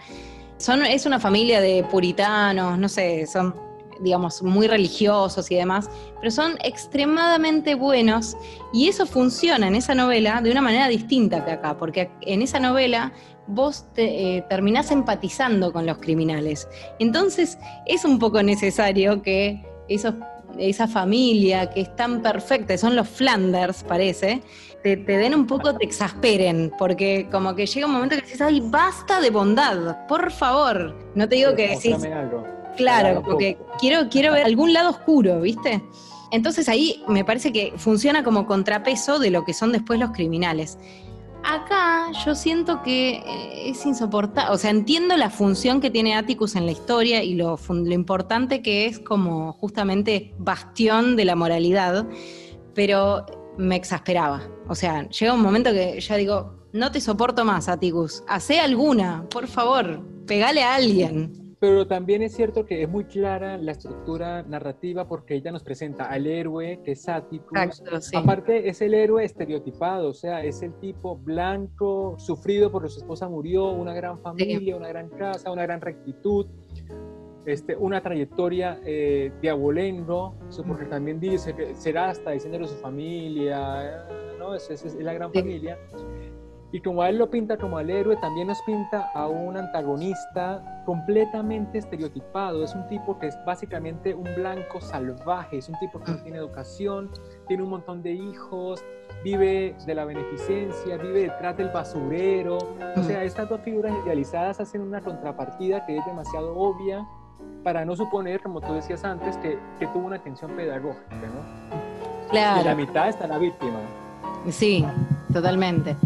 [0.58, 3.54] Son, es una familia de puritanos, no sé, son
[4.00, 8.36] digamos, muy religiosos y demás, pero son extremadamente buenos
[8.72, 12.60] y eso funciona en esa novela de una manera distinta que acá, porque en esa
[12.60, 13.12] novela
[13.46, 16.68] vos te, eh, terminás empatizando con los criminales.
[16.98, 20.14] Entonces es un poco necesario que esos,
[20.58, 24.42] esa familia que es tan perfecta, son los Flanders, parece,
[24.82, 28.60] te, den un poco, te exasperen, porque como que llega un momento que dices, ay,
[28.64, 30.94] basta de bondad, por favor.
[31.14, 31.96] No te digo que decís...
[32.76, 35.82] Claro, porque quiero, quiero ver algún lado oscuro, ¿viste?
[36.30, 40.78] Entonces ahí me parece que funciona como contrapeso de lo que son después los criminales.
[41.44, 46.56] Acá yo siento que eh, es insoportable, o sea, entiendo la función que tiene Atticus
[46.56, 52.04] en la historia y lo, lo importante que es como justamente bastión de la moralidad,
[52.74, 53.24] pero
[53.58, 54.42] me exasperaba.
[54.66, 59.24] O sea, llega un momento que ya digo, no te soporto más, Atticus, hace alguna,
[59.30, 61.45] por favor, pegale a alguien.
[61.58, 66.04] Pero también es cierto que es muy clara la estructura narrativa porque ella nos presenta
[66.04, 67.82] al héroe que es Atticus.
[68.14, 73.28] Aparte es el héroe estereotipado, o sea, es el tipo blanco, sufrido porque su esposa
[73.28, 76.46] murió, una gran familia, una gran casa, una gran rectitud.
[77.46, 82.66] este, una trayectoria eh, de abolengo, eso porque también dice que será hasta diciendo de
[82.66, 84.04] su familia,
[84.38, 84.54] ¿no?
[84.54, 85.78] Es, es, la gran familia.
[86.76, 90.82] Y como a él lo pinta como al héroe, también nos pinta a un antagonista
[90.84, 92.62] completamente estereotipado.
[92.62, 96.36] Es un tipo que es básicamente un blanco salvaje, es un tipo que no tiene
[96.36, 97.10] educación,
[97.48, 98.84] tiene un montón de hijos,
[99.24, 102.58] vive de la beneficencia, vive detrás del basurero.
[102.94, 107.08] O sea, estas dos figuras idealizadas hacen una contrapartida que es demasiado obvia
[107.64, 112.28] para no suponer, como tú decías antes, que, que tuvo una atención pedagógica, ¿no?
[112.28, 112.60] Claro.
[112.60, 113.78] Y la mitad está la víctima.
[114.50, 114.84] Sí,
[115.32, 115.96] totalmente.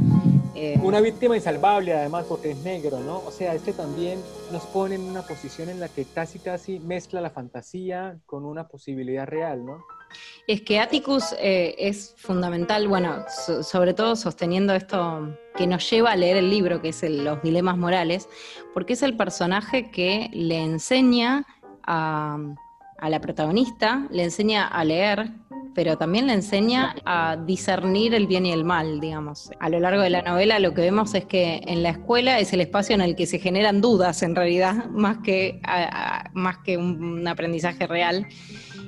[0.55, 3.19] Eh, una víctima insalvable además porque es negro, ¿no?
[3.19, 7.21] O sea, este también nos pone en una posición en la que casi casi mezcla
[7.21, 9.85] la fantasía con una posibilidad real, ¿no?
[10.49, 13.25] Es que Atticus eh, es fundamental, bueno,
[13.63, 17.79] sobre todo sosteniendo esto que nos lleva a leer el libro, que es Los Dilemas
[17.79, 18.29] Morales,
[18.75, 21.47] porque es el personaje que le enseña
[21.85, 22.39] a,
[23.01, 25.31] a la protagonista, le enseña a leer,
[25.75, 29.51] pero también le enseña a discernir el bien y el mal, digamos.
[29.61, 32.53] A lo largo de la novela lo que vemos es que en la escuela es
[32.53, 35.61] el espacio en el que se generan dudas, en realidad, más que,
[36.33, 38.27] más que un, aprendizaje real.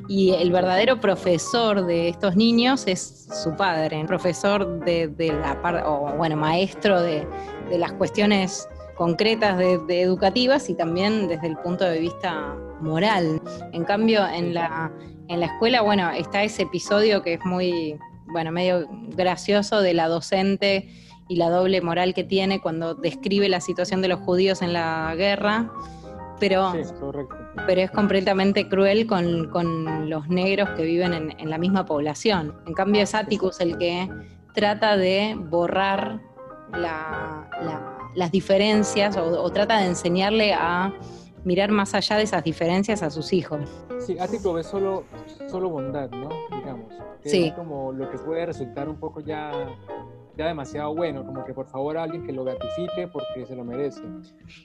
[0.09, 6.13] Y el verdadero profesor de estos niños es su padre, profesor de, la parte, o
[6.17, 7.27] bueno, maestro de,
[7.71, 13.41] las cuestiones concretas de, educativas y también desde el punto de vista moral.
[13.73, 14.93] En cambio, en la,
[15.29, 20.09] en la escuela, bueno, está ese episodio que es muy, bueno, medio gracioso de la
[20.09, 20.89] docente
[21.29, 25.15] y la doble moral que tiene cuando describe la situación de los judíos en la
[25.17, 25.73] guerra,
[26.39, 26.73] pero,
[27.67, 32.57] pero es completamente cruel con, los negros que viven en, la misma población.
[32.67, 34.09] En cambio es Atticus el que
[34.53, 36.21] trata de borrar
[38.15, 40.93] las diferencias o trata de enseñarle a
[41.45, 43.61] mirar más allá de esas diferencias a sus hijos.
[43.99, 45.05] Sí, Ático ve solo,
[45.49, 46.29] solo bondad, ¿no?
[46.57, 46.93] Digamos.
[47.25, 47.47] sí.
[47.47, 49.53] Es como lo que puede resultar un poco ya,
[50.37, 54.03] ya demasiado bueno, como que por favor alguien que lo beatifique porque se lo merece.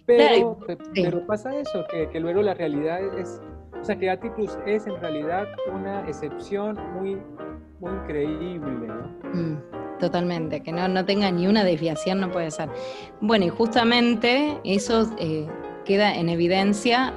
[0.06, 0.60] Pero,
[0.94, 3.42] pero pasa eso, que, que, luego la realidad es,
[3.80, 7.18] o sea, que Atticus es en realidad una excepción muy,
[7.80, 9.30] muy increíble, ¿no?
[9.34, 12.70] Mm, totalmente, que no, no tenga ni una desviación no puede ser.
[13.22, 15.10] Bueno, y justamente eso...
[15.18, 15.48] Eh,
[15.88, 17.14] queda en evidencia,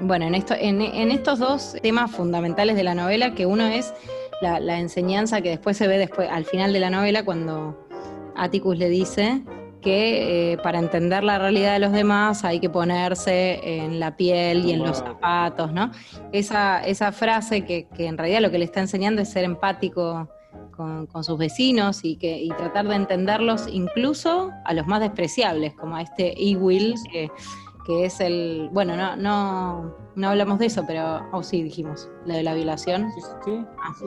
[0.00, 3.94] bueno, en, esto, en, estos dos temas fundamentales de la novela, que uno es
[4.42, 7.88] la, enseñanza que después se ve después, al final de la novela cuando
[8.36, 9.42] Atticus le dice
[9.80, 14.66] que eh, para entender la realidad de los demás hay que ponerse en la piel
[14.66, 15.90] y en los zapatos, ¿no?
[16.32, 20.28] Esa, esa frase que, en realidad lo que le está enseñando es ser empático
[20.76, 25.96] con, sus vecinos y, que, y tratar de entenderlos incluso a los más despreciables, como
[25.96, 27.30] a este E-Will, que
[27.84, 32.36] que es el, bueno, no, no, no hablamos de eso, pero, oh sí, dijimos, la
[32.36, 33.10] de la violación.
[33.12, 33.94] Sí, sí, ah.
[33.98, 34.06] sí,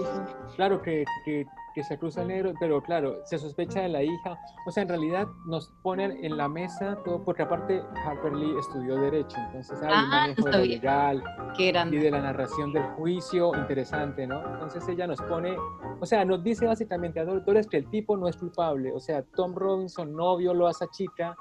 [0.55, 1.45] claro que, que,
[1.83, 5.27] se cruza el negro, pero claro, se sospecha de la hija, o sea, en realidad
[5.45, 9.93] nos ponen en la mesa todo, porque aparte Harper Lee estudió Derecho, entonces hay un
[9.93, 11.21] ah, manejo de legal
[11.57, 14.41] y de la narración del juicio, interesante, ¿no?
[14.53, 15.57] Entonces ella nos pone,
[15.99, 19.23] o sea, nos dice básicamente a doctores que el tipo no es culpable, o sea,
[19.35, 21.35] Tom Robinson no violó a esa chica,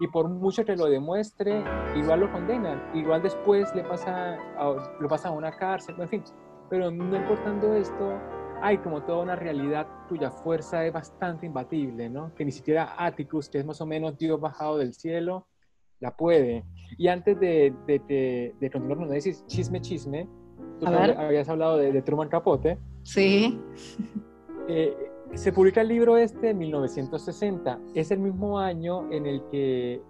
[0.00, 1.62] y por mucho que lo demuestre,
[1.94, 4.38] igual lo condenan, igual después le pasa
[4.98, 6.24] lo pasa a una cárcel, en fin.
[6.70, 8.18] Pero no importando esto,
[8.62, 12.34] hay como toda una realidad cuya fuerza es bastante imbatible, ¿no?
[12.34, 15.46] Que ni siquiera Atticus, que es más o menos Dios bajado del cielo,
[16.00, 16.64] la puede.
[16.96, 20.26] Y antes de, de, de, continuar con decís chisme, chisme,
[20.78, 22.78] tú habías hablado de, Truman Capote.
[23.02, 23.60] Sí.
[24.68, 27.78] Eh, se publica el libro este en 1960.
[27.94, 30.02] Es el mismo año en el que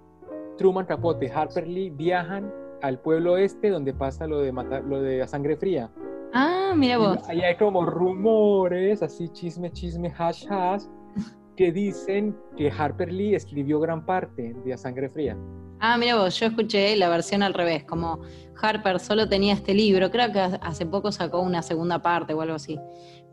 [0.59, 2.52] Truman Capote y Harper Lee viajan
[2.83, 5.90] al pueblo este donde pasa lo de, matar, lo de la sangre fría.
[6.33, 7.18] Ah, mira vos.
[7.28, 10.85] Ahí hay como rumores, así chisme, chisme, hash, hash,
[11.56, 15.37] que dicen que Harper Lee escribió gran parte de A Sangre Fría.
[15.80, 18.20] Ah, mira vos, yo escuché la versión al revés, como
[18.61, 22.56] Harper solo tenía este libro, creo que hace poco sacó una segunda parte o algo
[22.56, 22.78] así,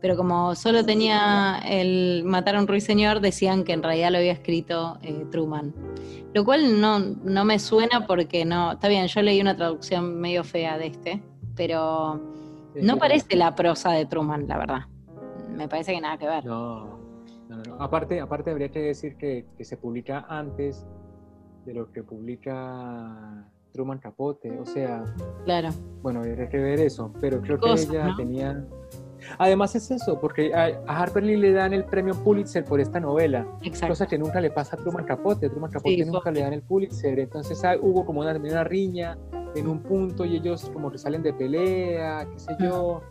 [0.00, 4.32] pero como solo tenía el Matar a un ruiseñor, decían que en realidad lo había
[4.32, 5.74] escrito eh, Truman.
[6.34, 10.44] Lo cual no, no me suena porque no, está bien, yo leí una traducción medio
[10.44, 11.22] fea de este,
[11.56, 12.20] pero
[12.74, 14.80] no parece la prosa de Truman, la verdad.
[15.50, 16.44] Me parece que nada que ver.
[16.44, 16.98] No,
[17.78, 20.86] Aparte, aparte habría que decir que, que se publica antes
[21.64, 25.04] de lo que publica Truman Capote, o sea,
[25.44, 25.70] claro.
[26.02, 28.66] Bueno, habría que ver eso, pero creo que ella tenía...
[29.38, 33.46] Además es eso, porque a, Harper Lee le dan el premio Pulitzer por esta novela,
[33.86, 37.18] cosa que nunca le pasa a Truman Capote, Truman Capote nunca le dan el Pulitzer,
[37.18, 39.16] entonces ah, hubo como una, una riña
[39.54, 43.02] en un punto y ellos como que salen de pelea, qué sé yo.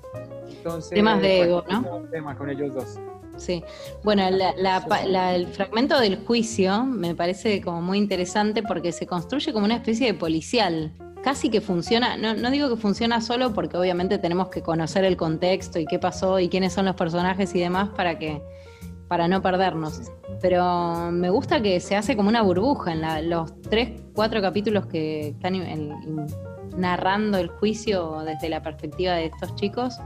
[0.49, 1.95] Entonces, Temas de ego, bueno, ¿no?
[1.97, 2.99] un tema con ellos dos.
[3.37, 3.63] Sí,
[4.03, 8.91] bueno, la- la- pa- la- el fragmento del juicio me parece como muy interesante porque
[8.91, 10.91] se construye como una especie de policial.
[11.27, 15.17] Casi que funciona, no, no digo que funciona solo porque obviamente tenemos que conocer el
[15.17, 18.41] contexto y qué pasó y quiénes son los personajes y demás para que
[19.09, 20.03] para no perdernos.
[20.41, 24.85] Pero me gusta que se hace como una burbuja en la- los tres, cuatro capítulos
[24.85, 26.27] que están en- en-
[26.77, 29.99] narrando el juicio desde la perspectiva de estos chicos.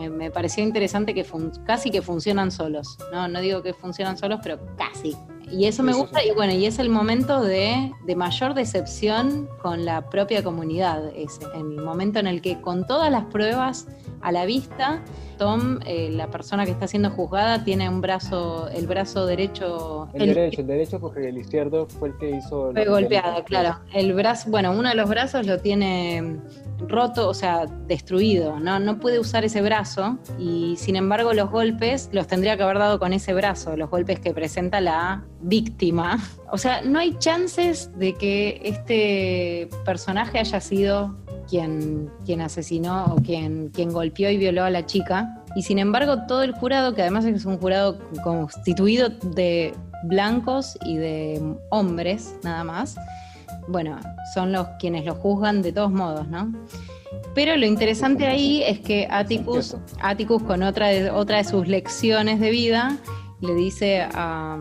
[0.00, 2.96] Me, me pareció interesante que fun- casi que funcionan solos.
[3.12, 5.14] No, no digo que funcionan solos, pero casi.
[5.52, 9.84] Y eso me gusta, y bueno, y es el momento de, de mayor decepción con
[9.84, 13.88] la propia comunidad, ese, en el momento en el que con todas las pruebas
[14.22, 15.02] a la vista,
[15.40, 20.20] Tom, eh, la persona que está siendo juzgada, tiene un brazo, el brazo derecho, El,
[20.28, 22.72] el- derecho, el derecho porque el izquierdo fue el que hizo...
[22.74, 23.78] fue golpeado, claro.
[23.94, 26.36] El brazo, bueno, uno de los brazos lo tiene
[26.86, 28.60] roto, o sea, destruido.
[28.60, 32.78] No, no puede usar ese brazo y sin embargo los golpes los tendría que haber
[32.78, 36.18] dado con ese brazo, los golpes que presenta la víctima.
[36.52, 41.16] O sea, no hay chances de que este personaje haya sido
[41.50, 45.42] quien, quien asesinó o quien, quien golpeó y violó a la chica.
[45.56, 50.96] Y sin embargo, todo el jurado, que además es un jurado constituido de blancos y
[50.96, 52.96] de hombres, nada más,
[53.66, 53.98] bueno,
[54.32, 56.52] son los quienes lo juzgan de todos modos, ¿no?
[57.34, 59.76] Pero lo interesante ahí es que Atticus.
[60.00, 62.96] Atticus con otra de, otra de sus lecciones de vida,
[63.40, 64.58] le dice a,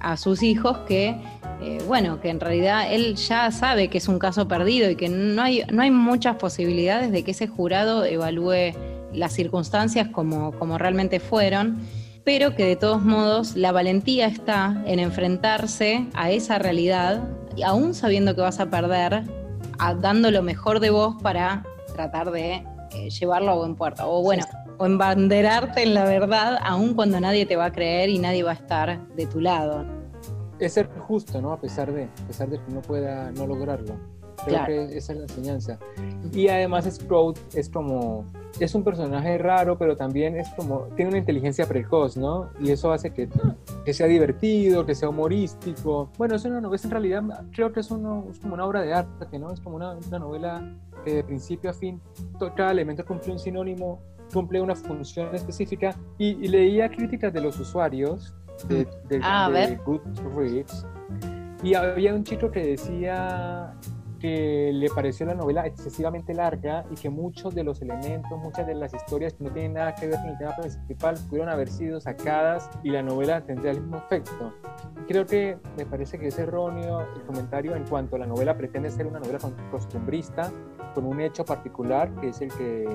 [0.00, 1.20] a sus hijos que,
[1.62, 5.08] eh, bueno, que en realidad él ya sabe que es un caso perdido y que
[5.08, 8.74] no hay, no hay muchas posibilidades de que ese jurado evalúe
[9.12, 11.78] las circunstancias como, como realmente fueron,
[12.24, 17.22] pero que de todos modos la valentía está en enfrentarse a esa realidad,
[17.56, 19.22] y aún sabiendo que vas a perder,
[19.78, 21.64] a- dando lo mejor de vos para
[21.94, 24.02] tratar de eh, llevarlo a buen puerto.
[24.10, 24.44] O bueno,
[24.78, 28.50] o embanderarte en la verdad, aun cuando nadie te va a creer y nadie va
[28.50, 29.86] a estar de tu lado.
[30.58, 31.52] Es ser justo, ¿no?
[31.52, 33.94] A pesar de, a pesar de que no pueda no lograrlo.
[34.44, 34.66] Creo Claro.
[34.66, 35.78] que esa es la enseñanza.
[36.32, 38.26] Y además Sprout es como,
[38.60, 42.50] es un personaje raro, pero también es como, tiene una inteligencia precoz, ¿no?
[42.60, 43.28] Y eso hace que,
[43.84, 46.10] que sea divertido, que sea humorístico.
[46.18, 48.92] Bueno, es una novela, en realidad creo que es, uno, es como una obra de
[48.92, 49.50] arte, ¿no?
[49.52, 52.00] Es como una, una novela que de principio a fin,
[52.56, 54.00] cada elemento cumple un sinónimo,
[54.32, 55.96] cumple una función específica.
[56.18, 58.34] Y, y leía críticas de los usuarios
[58.68, 59.76] de, de, Ah, a de.
[59.76, 60.86] Goodreads
[61.62, 63.74] y había un chico que decía
[64.20, 68.74] que le pareció la novela excesivamente larga y que muchos de los elementos, muchas de
[68.74, 72.00] las historias que no tienen nada que ver con el tema principal pudieron haber sido
[72.00, 74.54] sacadas y la novela tendría el mismo efecto.
[75.06, 78.90] Creo que me parece que es erróneo el comentario en cuanto a la novela pretende
[78.90, 79.38] ser una novela
[79.70, 80.50] costumbrista
[80.94, 82.86] con un hecho particular que es el que,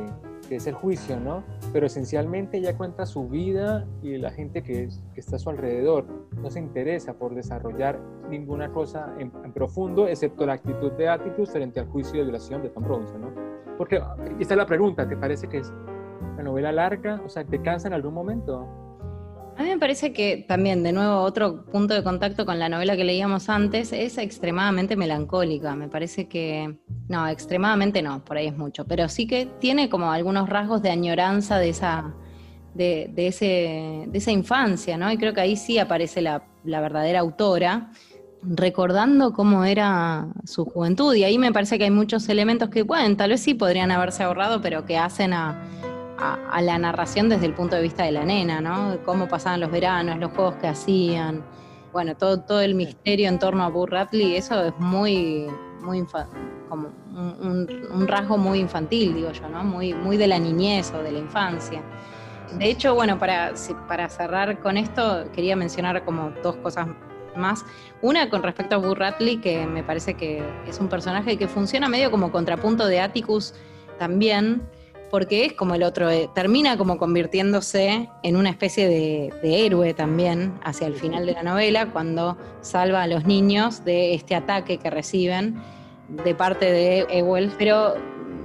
[0.48, 1.44] que es el juicio, ¿no?
[1.74, 5.50] Pero esencialmente ella cuenta su vida y la gente que, es- que está a su
[5.50, 6.06] alrededor.
[6.42, 8.00] No se interesa por desarrollar
[8.30, 12.62] ninguna cosa en, en profundo, excepto la actitud de Atticus frente al juicio de violación
[12.62, 13.30] de Tom Robinson, ¿no?
[13.78, 14.02] Porque
[14.38, 15.72] y esta es la pregunta, ¿te parece que es
[16.34, 17.22] una novela larga?
[17.26, 18.68] O sea, ¿te cansa en algún momento?
[19.62, 22.98] A mí me parece que también, de nuevo, otro punto de contacto con la novela
[22.98, 25.76] que leíamos antes es extremadamente melancólica.
[25.76, 30.12] Me parece que, no, extremadamente no, por ahí es mucho, pero sí que tiene como
[30.12, 32.12] algunos rasgos de añoranza de esa,
[32.74, 35.12] de, ese, de esa infancia, ¿no?
[35.12, 37.92] Y creo que ahí sí aparece la, la verdadera autora
[38.42, 41.14] recordando cómo era su juventud.
[41.14, 44.24] Y ahí me parece que hay muchos elementos que, bueno, tal vez sí podrían haberse
[44.24, 45.62] ahorrado, pero que hacen a,
[46.22, 48.98] a, a la narración desde el punto de vista de la nena, ¿no?
[49.06, 51.44] Cómo pasaban los veranos, los juegos que hacían.
[51.92, 55.48] Bueno, todo, todo el misterio en torno a Burr Ratley, eso es muy,
[55.82, 56.06] muy
[56.70, 59.64] como un, un- un rasgo muy infantil, digo yo, ¿no?
[59.64, 61.82] Muy, muy de la niñez o de la infancia.
[62.58, 63.54] De hecho, bueno, para,
[63.88, 66.88] para cerrar con esto, quería mencionar como dos cosas
[67.36, 67.64] más.
[68.02, 71.88] Una con respecto a Burr Ratley, que me parece que es un personaje que funciona
[71.90, 73.54] medio como contrapunto de Atticus
[74.00, 74.62] también,
[75.12, 80.54] porque es como el otro, eh, termina como convirtiéndose en una especie de, héroe también
[80.64, 84.90] hacia el final de la novela, cuando salva a los niños de este ataque que
[84.90, 85.62] reciben
[86.08, 87.52] de parte de Ewell.
[87.58, 87.96] Pero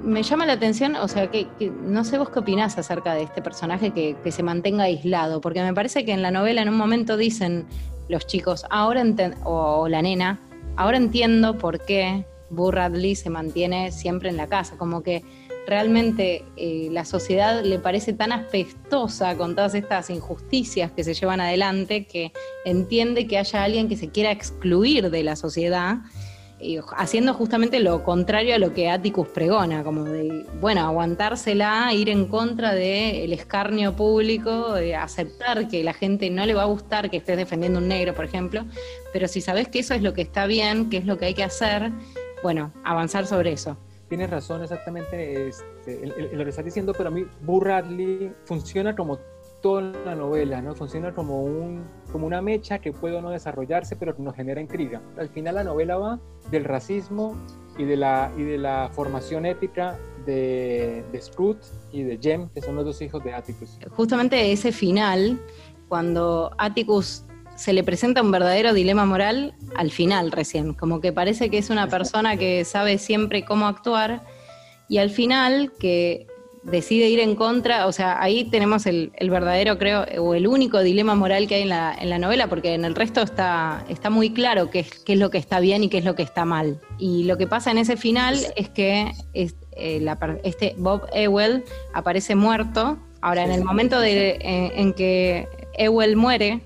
[0.03, 1.47] me llama la atención, o sea, que,
[1.85, 5.73] no sé vos qué opinás acerca de este personaje que, se mantenga aislado, porque me
[5.73, 7.65] parece que en la novela en un momento dicen
[8.09, 9.05] los chicos, ahora
[9.45, 10.41] o, la nena,
[10.77, 15.23] ahora entiendo por qué Burr Radley se mantiene siempre en la casa, como que
[15.67, 21.41] realmente eh, la sociedad le parece tan apestosa con todas estas injusticias que se llevan
[21.41, 22.33] adelante que
[22.65, 25.99] entiende que haya alguien que se quiera excluir de la sociedad
[26.97, 32.27] haciendo justamente lo contrario a lo que Atticus pregona, como de, bueno, aguantársela, ir en
[32.27, 37.19] contra del escarnio público, de aceptar que la gente no le va a gustar que
[37.19, 38.65] estés defendiendo un negro, por ejemplo,
[39.13, 41.35] pero si sabes que eso es lo que está bien, que es lo que hay
[41.35, 41.91] que hacer,
[42.43, 43.77] bueno, avanzar sobre eso.
[44.09, 49.19] Tienes razón, exactamente este, lo que estás diciendo, pero a mí Burradley funciona como
[49.61, 50.77] toda la novela, ¿no?
[50.77, 54.61] Funciona como, un, como una mecha que puede o no desarrollarse, pero que nos genera
[54.61, 55.03] intriga.
[55.19, 56.21] Al final la novela va
[56.53, 57.37] del racismo
[57.77, 62.61] y de la, y de la formación ética de, de Scrooge y de Jem, que
[62.63, 63.79] son los dos hijos de Atticus.
[63.91, 65.41] Justamente ese final,
[65.89, 67.26] cuando Atticus
[67.57, 71.71] se le presenta un verdadero dilema moral al final recién, como que parece que es
[71.71, 74.23] una persona que sabe siempre cómo actuar
[74.89, 76.27] y al final que
[76.67, 81.15] decide ir en contra, o sea, ahí tenemos el, verdadero, creo, o el único dilema
[81.15, 84.31] moral que hay en la, en la novela, porque en el resto está, está muy
[84.31, 86.45] claro qué es, qué es lo que está bien y qué es lo que está
[86.45, 86.81] mal.
[86.99, 89.53] Y lo que pasa en ese final es que eh,
[90.43, 92.99] este Bob Ewell aparece muerto.
[93.21, 95.49] Ahora, en el momento de, en que
[95.79, 96.61] Ewell muere,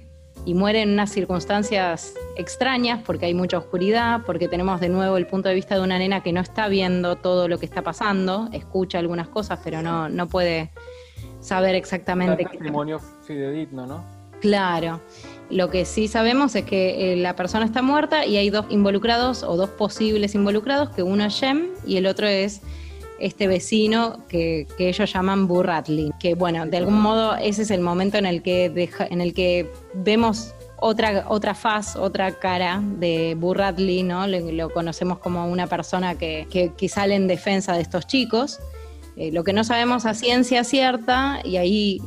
[0.44, 5.26] y muere en unas circunstancias extrañas porque hay mucha oscuridad, porque tenemos de nuevo el
[5.26, 8.48] punto de vista de una nena que no está viendo todo lo que está pasando,
[8.52, 10.70] escucha algunas cosas, pero no, no puede
[11.40, 12.44] saber exactamente.
[12.44, 14.20] Un testimonio fidedigno, ¿no?
[14.40, 15.00] Claro.
[15.50, 19.42] Lo que sí sabemos es que eh, la persona está muerta y hay dos involucrados
[19.42, 22.62] o dos posibles involucrados, que uno es Jem y el otro es
[23.20, 28.18] este vecino que, ellos llaman Burratley, que bueno, de algún modo ese es el momento
[28.18, 34.26] en el que, en el que vemos otra, otra faz, otra cara de Burratley, ¿no?
[34.26, 36.46] Lo, conocemos como una persona que,
[36.76, 38.58] que, sale en defensa de estos chicos.
[39.16, 42.00] Eh, lo que no sabemos a ciencia cierta, y ahí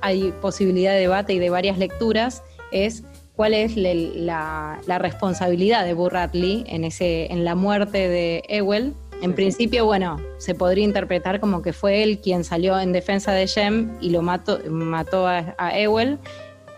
[0.00, 2.42] hay, posibilidad de debate y de varias lecturas,
[2.72, 3.04] es
[3.34, 10.20] cuál es la, responsabilidad de Burratley en, en la muerte de Ewell en principio, bueno,
[10.38, 14.22] se podría interpretar como que fue él quien salió en defensa de Jem y lo
[14.22, 16.18] mató, mató a, Ewell.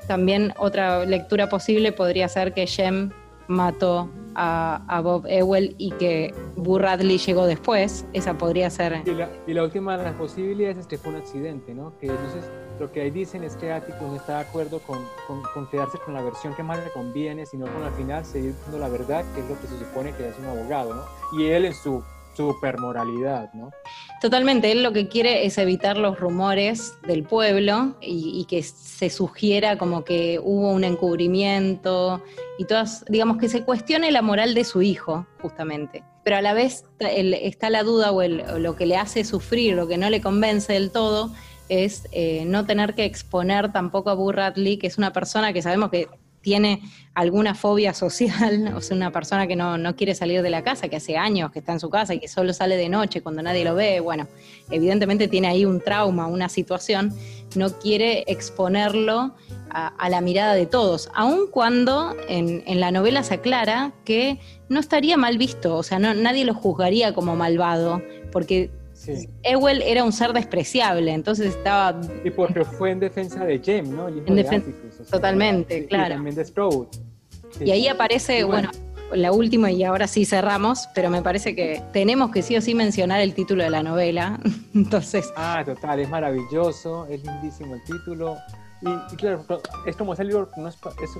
[0.06, 3.10] También otra lectura posible podría ser que Jem
[3.48, 8.06] mató a, Bob Ewell y que Burr Radley llegó después.
[8.12, 9.02] Esa podría ser.
[9.04, 11.98] Y la, última de las posibilidades es que fue un accidente, ¿no?
[11.98, 12.44] Que entonces
[12.78, 16.14] lo que ahí dicen es que Atticus no está de acuerdo con, con, quedarse con
[16.14, 19.40] la versión que más le conviene, sino con al final seguir diciendo la verdad, que
[19.40, 21.02] es lo que se supone que es un abogado, ¿no?
[21.36, 22.02] Y él en su
[22.38, 23.72] supermoralidad, ¿no?
[24.20, 29.76] Totalmente, él lo que quiere es evitar los rumores del pueblo y, que se sugiera
[29.76, 32.22] como que hubo un encubrimiento
[32.58, 36.04] y todas, digamos que se cuestione la moral de su hijo, justamente.
[36.24, 39.98] Pero a la vez está la duda o, lo que le hace sufrir, lo que
[39.98, 41.32] no le convence del todo,
[41.68, 45.90] es eh, no tener que exponer tampoco a Burratley, que es una persona que sabemos
[45.90, 46.08] que
[46.48, 46.80] tiene
[47.12, 50.96] alguna fobia social, o sea, una persona que no, quiere salir de la casa, que
[50.96, 53.66] hace años que está en su casa y que solo sale de noche cuando nadie
[53.66, 54.26] lo ve, bueno,
[54.70, 57.12] evidentemente tiene ahí un trauma, una situación,
[57.54, 59.34] no quiere exponerlo
[59.68, 64.40] a, la mirada de todos, aun cuando en, en, la novela se aclara que
[64.70, 68.00] no estaría mal visto, o sea, no, nadie lo juzgaría como malvado,
[68.32, 68.70] porque
[69.42, 72.00] Ewell era un ser despreciable, entonces estaba...
[72.24, 74.08] Y porque fue en defensa de Jem, ¿no?
[74.08, 74.70] En defensa,
[75.10, 76.14] totalmente, claro.
[76.14, 76.88] Y también de Stroud.
[77.60, 78.70] y ahí aparece, bueno,
[79.12, 82.74] la última y ahora sí cerramos, pero me parece que tenemos que sí o sí
[82.74, 84.38] mencionar el título de la novela,
[84.74, 85.32] entonces...
[85.36, 88.36] Ah, total, es maravilloso, es lindísimo el título.
[88.80, 89.44] Y, claro,
[89.86, 91.10] es como ese libro, no es, es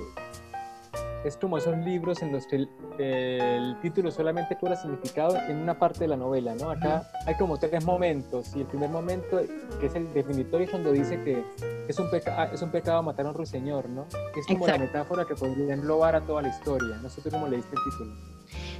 [1.23, 2.67] es como esos libros en los que
[2.97, 6.69] el, título solamente cobra significado en una parte de la novela, ¿no?
[6.69, 9.41] Acá hay como tres momentos y el primer momento,
[9.79, 11.43] que es el definitorio, es cuando dice que
[11.87, 14.05] es un, ah, es un pecado matar a un ruiseñor, ¿no?
[14.37, 16.97] Es como la metáfora que podría englobar a toda la historia.
[17.01, 18.38] No sé tú cómo leíste el título.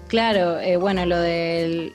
[0.10, 1.94] Claro, eh, bueno, lo del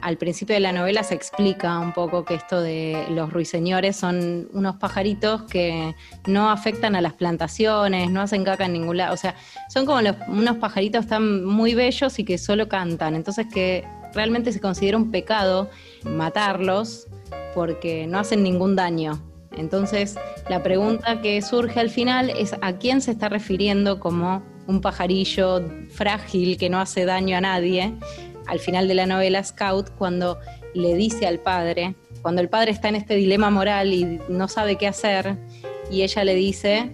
[0.00, 4.48] al principio de la novela se explica un poco que esto de los ruiseñores son
[4.52, 5.96] unos pajaritos que
[6.28, 9.34] no afectan a las plantaciones, no hacen caca en ningún lado, o sea,
[9.68, 9.98] son como
[10.28, 13.84] unos pajaritos tan muy bellos y que solo cantan, entonces que
[14.14, 15.68] realmente se considera un pecado
[16.04, 17.08] matarlos
[17.56, 19.20] porque no hacen ningún daño.
[19.56, 20.14] Entonces,
[20.48, 25.64] la pregunta que surge al final es a quién se está refiriendo como un pajarillo
[25.90, 27.94] frágil que no hace daño a nadie,
[28.46, 30.38] al final de la novela Scout, cuando
[30.74, 34.76] le dice al padre, cuando el padre está en este dilema moral y no sabe
[34.76, 35.36] qué hacer,
[35.90, 36.92] y ella le dice,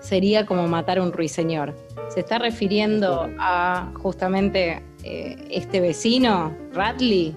[0.00, 1.76] sería como matar a un ruiseñor.
[2.08, 7.36] Se está refiriendo a justamente eh, este vecino, Ratley,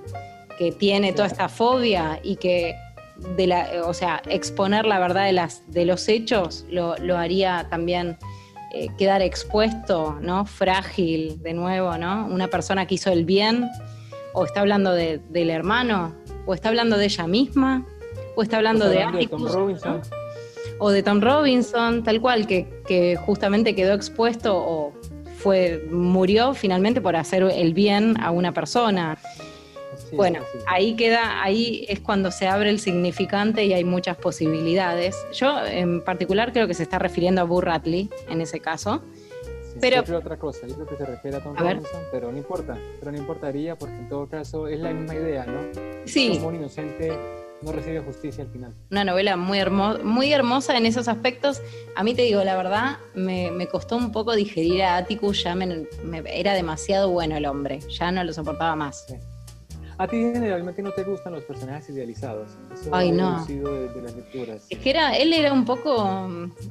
[0.60, 2.76] que tiene toda esta fobia y que
[3.36, 7.68] de la, o sea, exponer la verdad de, las, de los hechos lo, lo haría
[7.70, 8.18] también
[8.78, 10.46] eh, quedar expuesto, ¿no?
[10.46, 12.28] Frágil, de nuevo, ¿no?
[12.28, 13.70] Una persona que hizo el bien,
[14.34, 16.14] o está hablando del hermano,
[16.46, 17.86] o está hablando de ella misma,
[18.36, 20.02] o está hablando, de, Tom Robinson.
[20.80, 24.94] O de Tom Robinson, tal cual, que, que justamente quedó expuesto o
[25.38, 29.18] fue, murió finalmente por hacer el bien a una persona
[30.14, 35.16] bueno, ahí queda, ahí es cuando se abre el significante y hay muchas posibilidades.
[35.34, 39.04] Yo en particular creo que se está refiriendo a Burr Ratley en ese caso.
[39.80, 42.78] pero yo otra cosa, yo creo que se refiere a Tom Robinson, pero no importa,
[43.00, 45.62] pero no importaría porque en todo caso es la misma idea, ¿no?
[46.06, 46.32] Sí.
[46.36, 47.12] Como un inocente
[47.62, 48.74] no recibe justicia al final.
[48.92, 49.60] Una novela muy,
[50.04, 51.62] muy hermosa en esos aspectos.
[51.96, 55.88] A mí te digo, la verdad, me, costó un poco digerir a Atticus, ya me,
[56.28, 59.08] era demasiado bueno el hombre, ya no lo soportaba más.
[59.98, 62.52] A ti generalmente no te gustan los personajes idealizados.
[62.74, 63.46] Eso Ay, no.
[63.46, 64.66] De, de, las lecturas.
[64.70, 66.30] Es que era, él era un poco,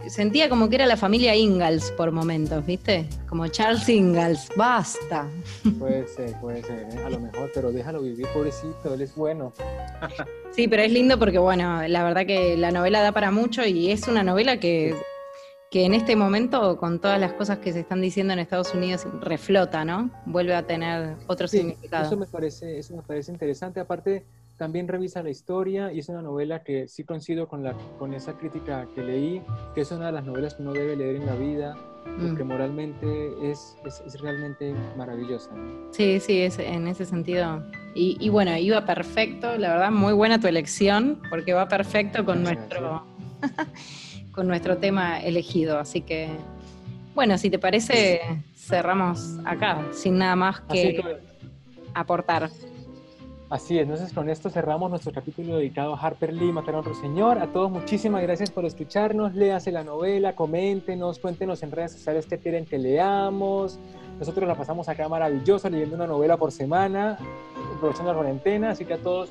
[0.08, 3.08] sentía como que era la familia Ingalls por momentos, ¿viste?
[3.28, 5.26] Como Charles Ingalls, basta.
[5.78, 7.04] Puede ser, puede ser, ¿eh?
[7.04, 9.52] a lo mejor, pero déjalo vivir, pobrecito, él es bueno.
[10.50, 13.90] sí, pero es lindo porque, bueno, la verdad que la novela da para mucho y
[13.90, 14.94] es una novela que
[15.74, 19.08] que en este momento, con todas las cosas que se están diciendo en Estados Unidos,
[19.20, 20.08] reflota, ¿no?
[20.24, 22.06] Vuelve a tener otro significado.
[22.06, 23.80] Eso me parece, eso me parece interesante.
[23.80, 24.24] Aparte,
[24.56, 28.34] también revisa la historia y es una novela que sí coincido con, la, con esa
[28.34, 29.42] crítica que leí,
[29.74, 31.76] que es una de las novelas que uno debe leer en la vida,
[32.22, 32.46] porque mm.
[32.46, 35.50] moralmente es, es, realmente maravillosa.
[35.90, 37.64] Sí, sí, es, en ese sentido.
[37.96, 42.44] Y, y, bueno, iba perfecto, la verdad, muy buena tu elección, porque va perfecto con
[42.44, 43.04] nuestro...
[44.34, 45.78] con nuestro tema elegido.
[45.78, 46.28] Así que,
[47.14, 48.20] bueno, si te parece,
[48.56, 51.18] cerramos acá, sin nada más que,
[51.94, 52.50] aportar.
[53.50, 56.94] Así es, entonces con esto cerramos nuestro capítulo dedicado a Harper Lee, Matar a otro
[56.94, 57.38] señor.
[57.38, 62.38] A todos muchísimas gracias por escucharnos, léase la novela, coméntenos, cuéntenos en redes sociales qué
[62.38, 63.78] quieren que leamos.
[64.18, 67.18] Nosotros la pasamos acá maravilloso leyendo una novela por semana,
[67.76, 69.30] aprovechando la cuarentena, así que a todos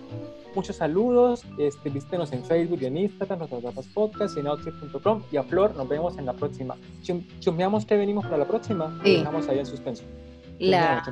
[0.56, 5.38] muchos saludos, este, visítenos en Facebook y en Instagram, nuestras tapas podcast, en outfit.com y
[5.38, 6.76] a Flor, nos vemos en la próxima.
[7.40, 9.18] Chumbeamos que venimos para la próxima, sí.
[9.18, 10.04] dejamos ahí en suspenso.
[10.60, 11.04] La,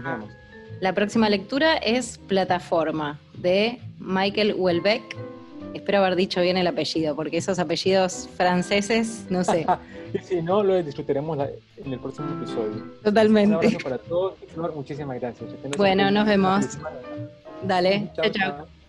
[0.79, 5.03] la próxima lectura es Plataforma de Michael Welbeck.
[5.73, 9.65] Espero haber dicho bien el apellido, porque esos apellidos franceses, no sé.
[10.13, 11.37] y si no, lo discutiremos
[11.77, 12.91] en el próximo episodio.
[13.03, 13.49] Totalmente.
[13.49, 14.33] Un abrazo para todos.
[14.53, 15.49] Flor, muchísimas gracias.
[15.77, 16.77] Bueno, nos vemos.
[17.63, 18.29] Dale, chao.
[18.31, 18.80] chao.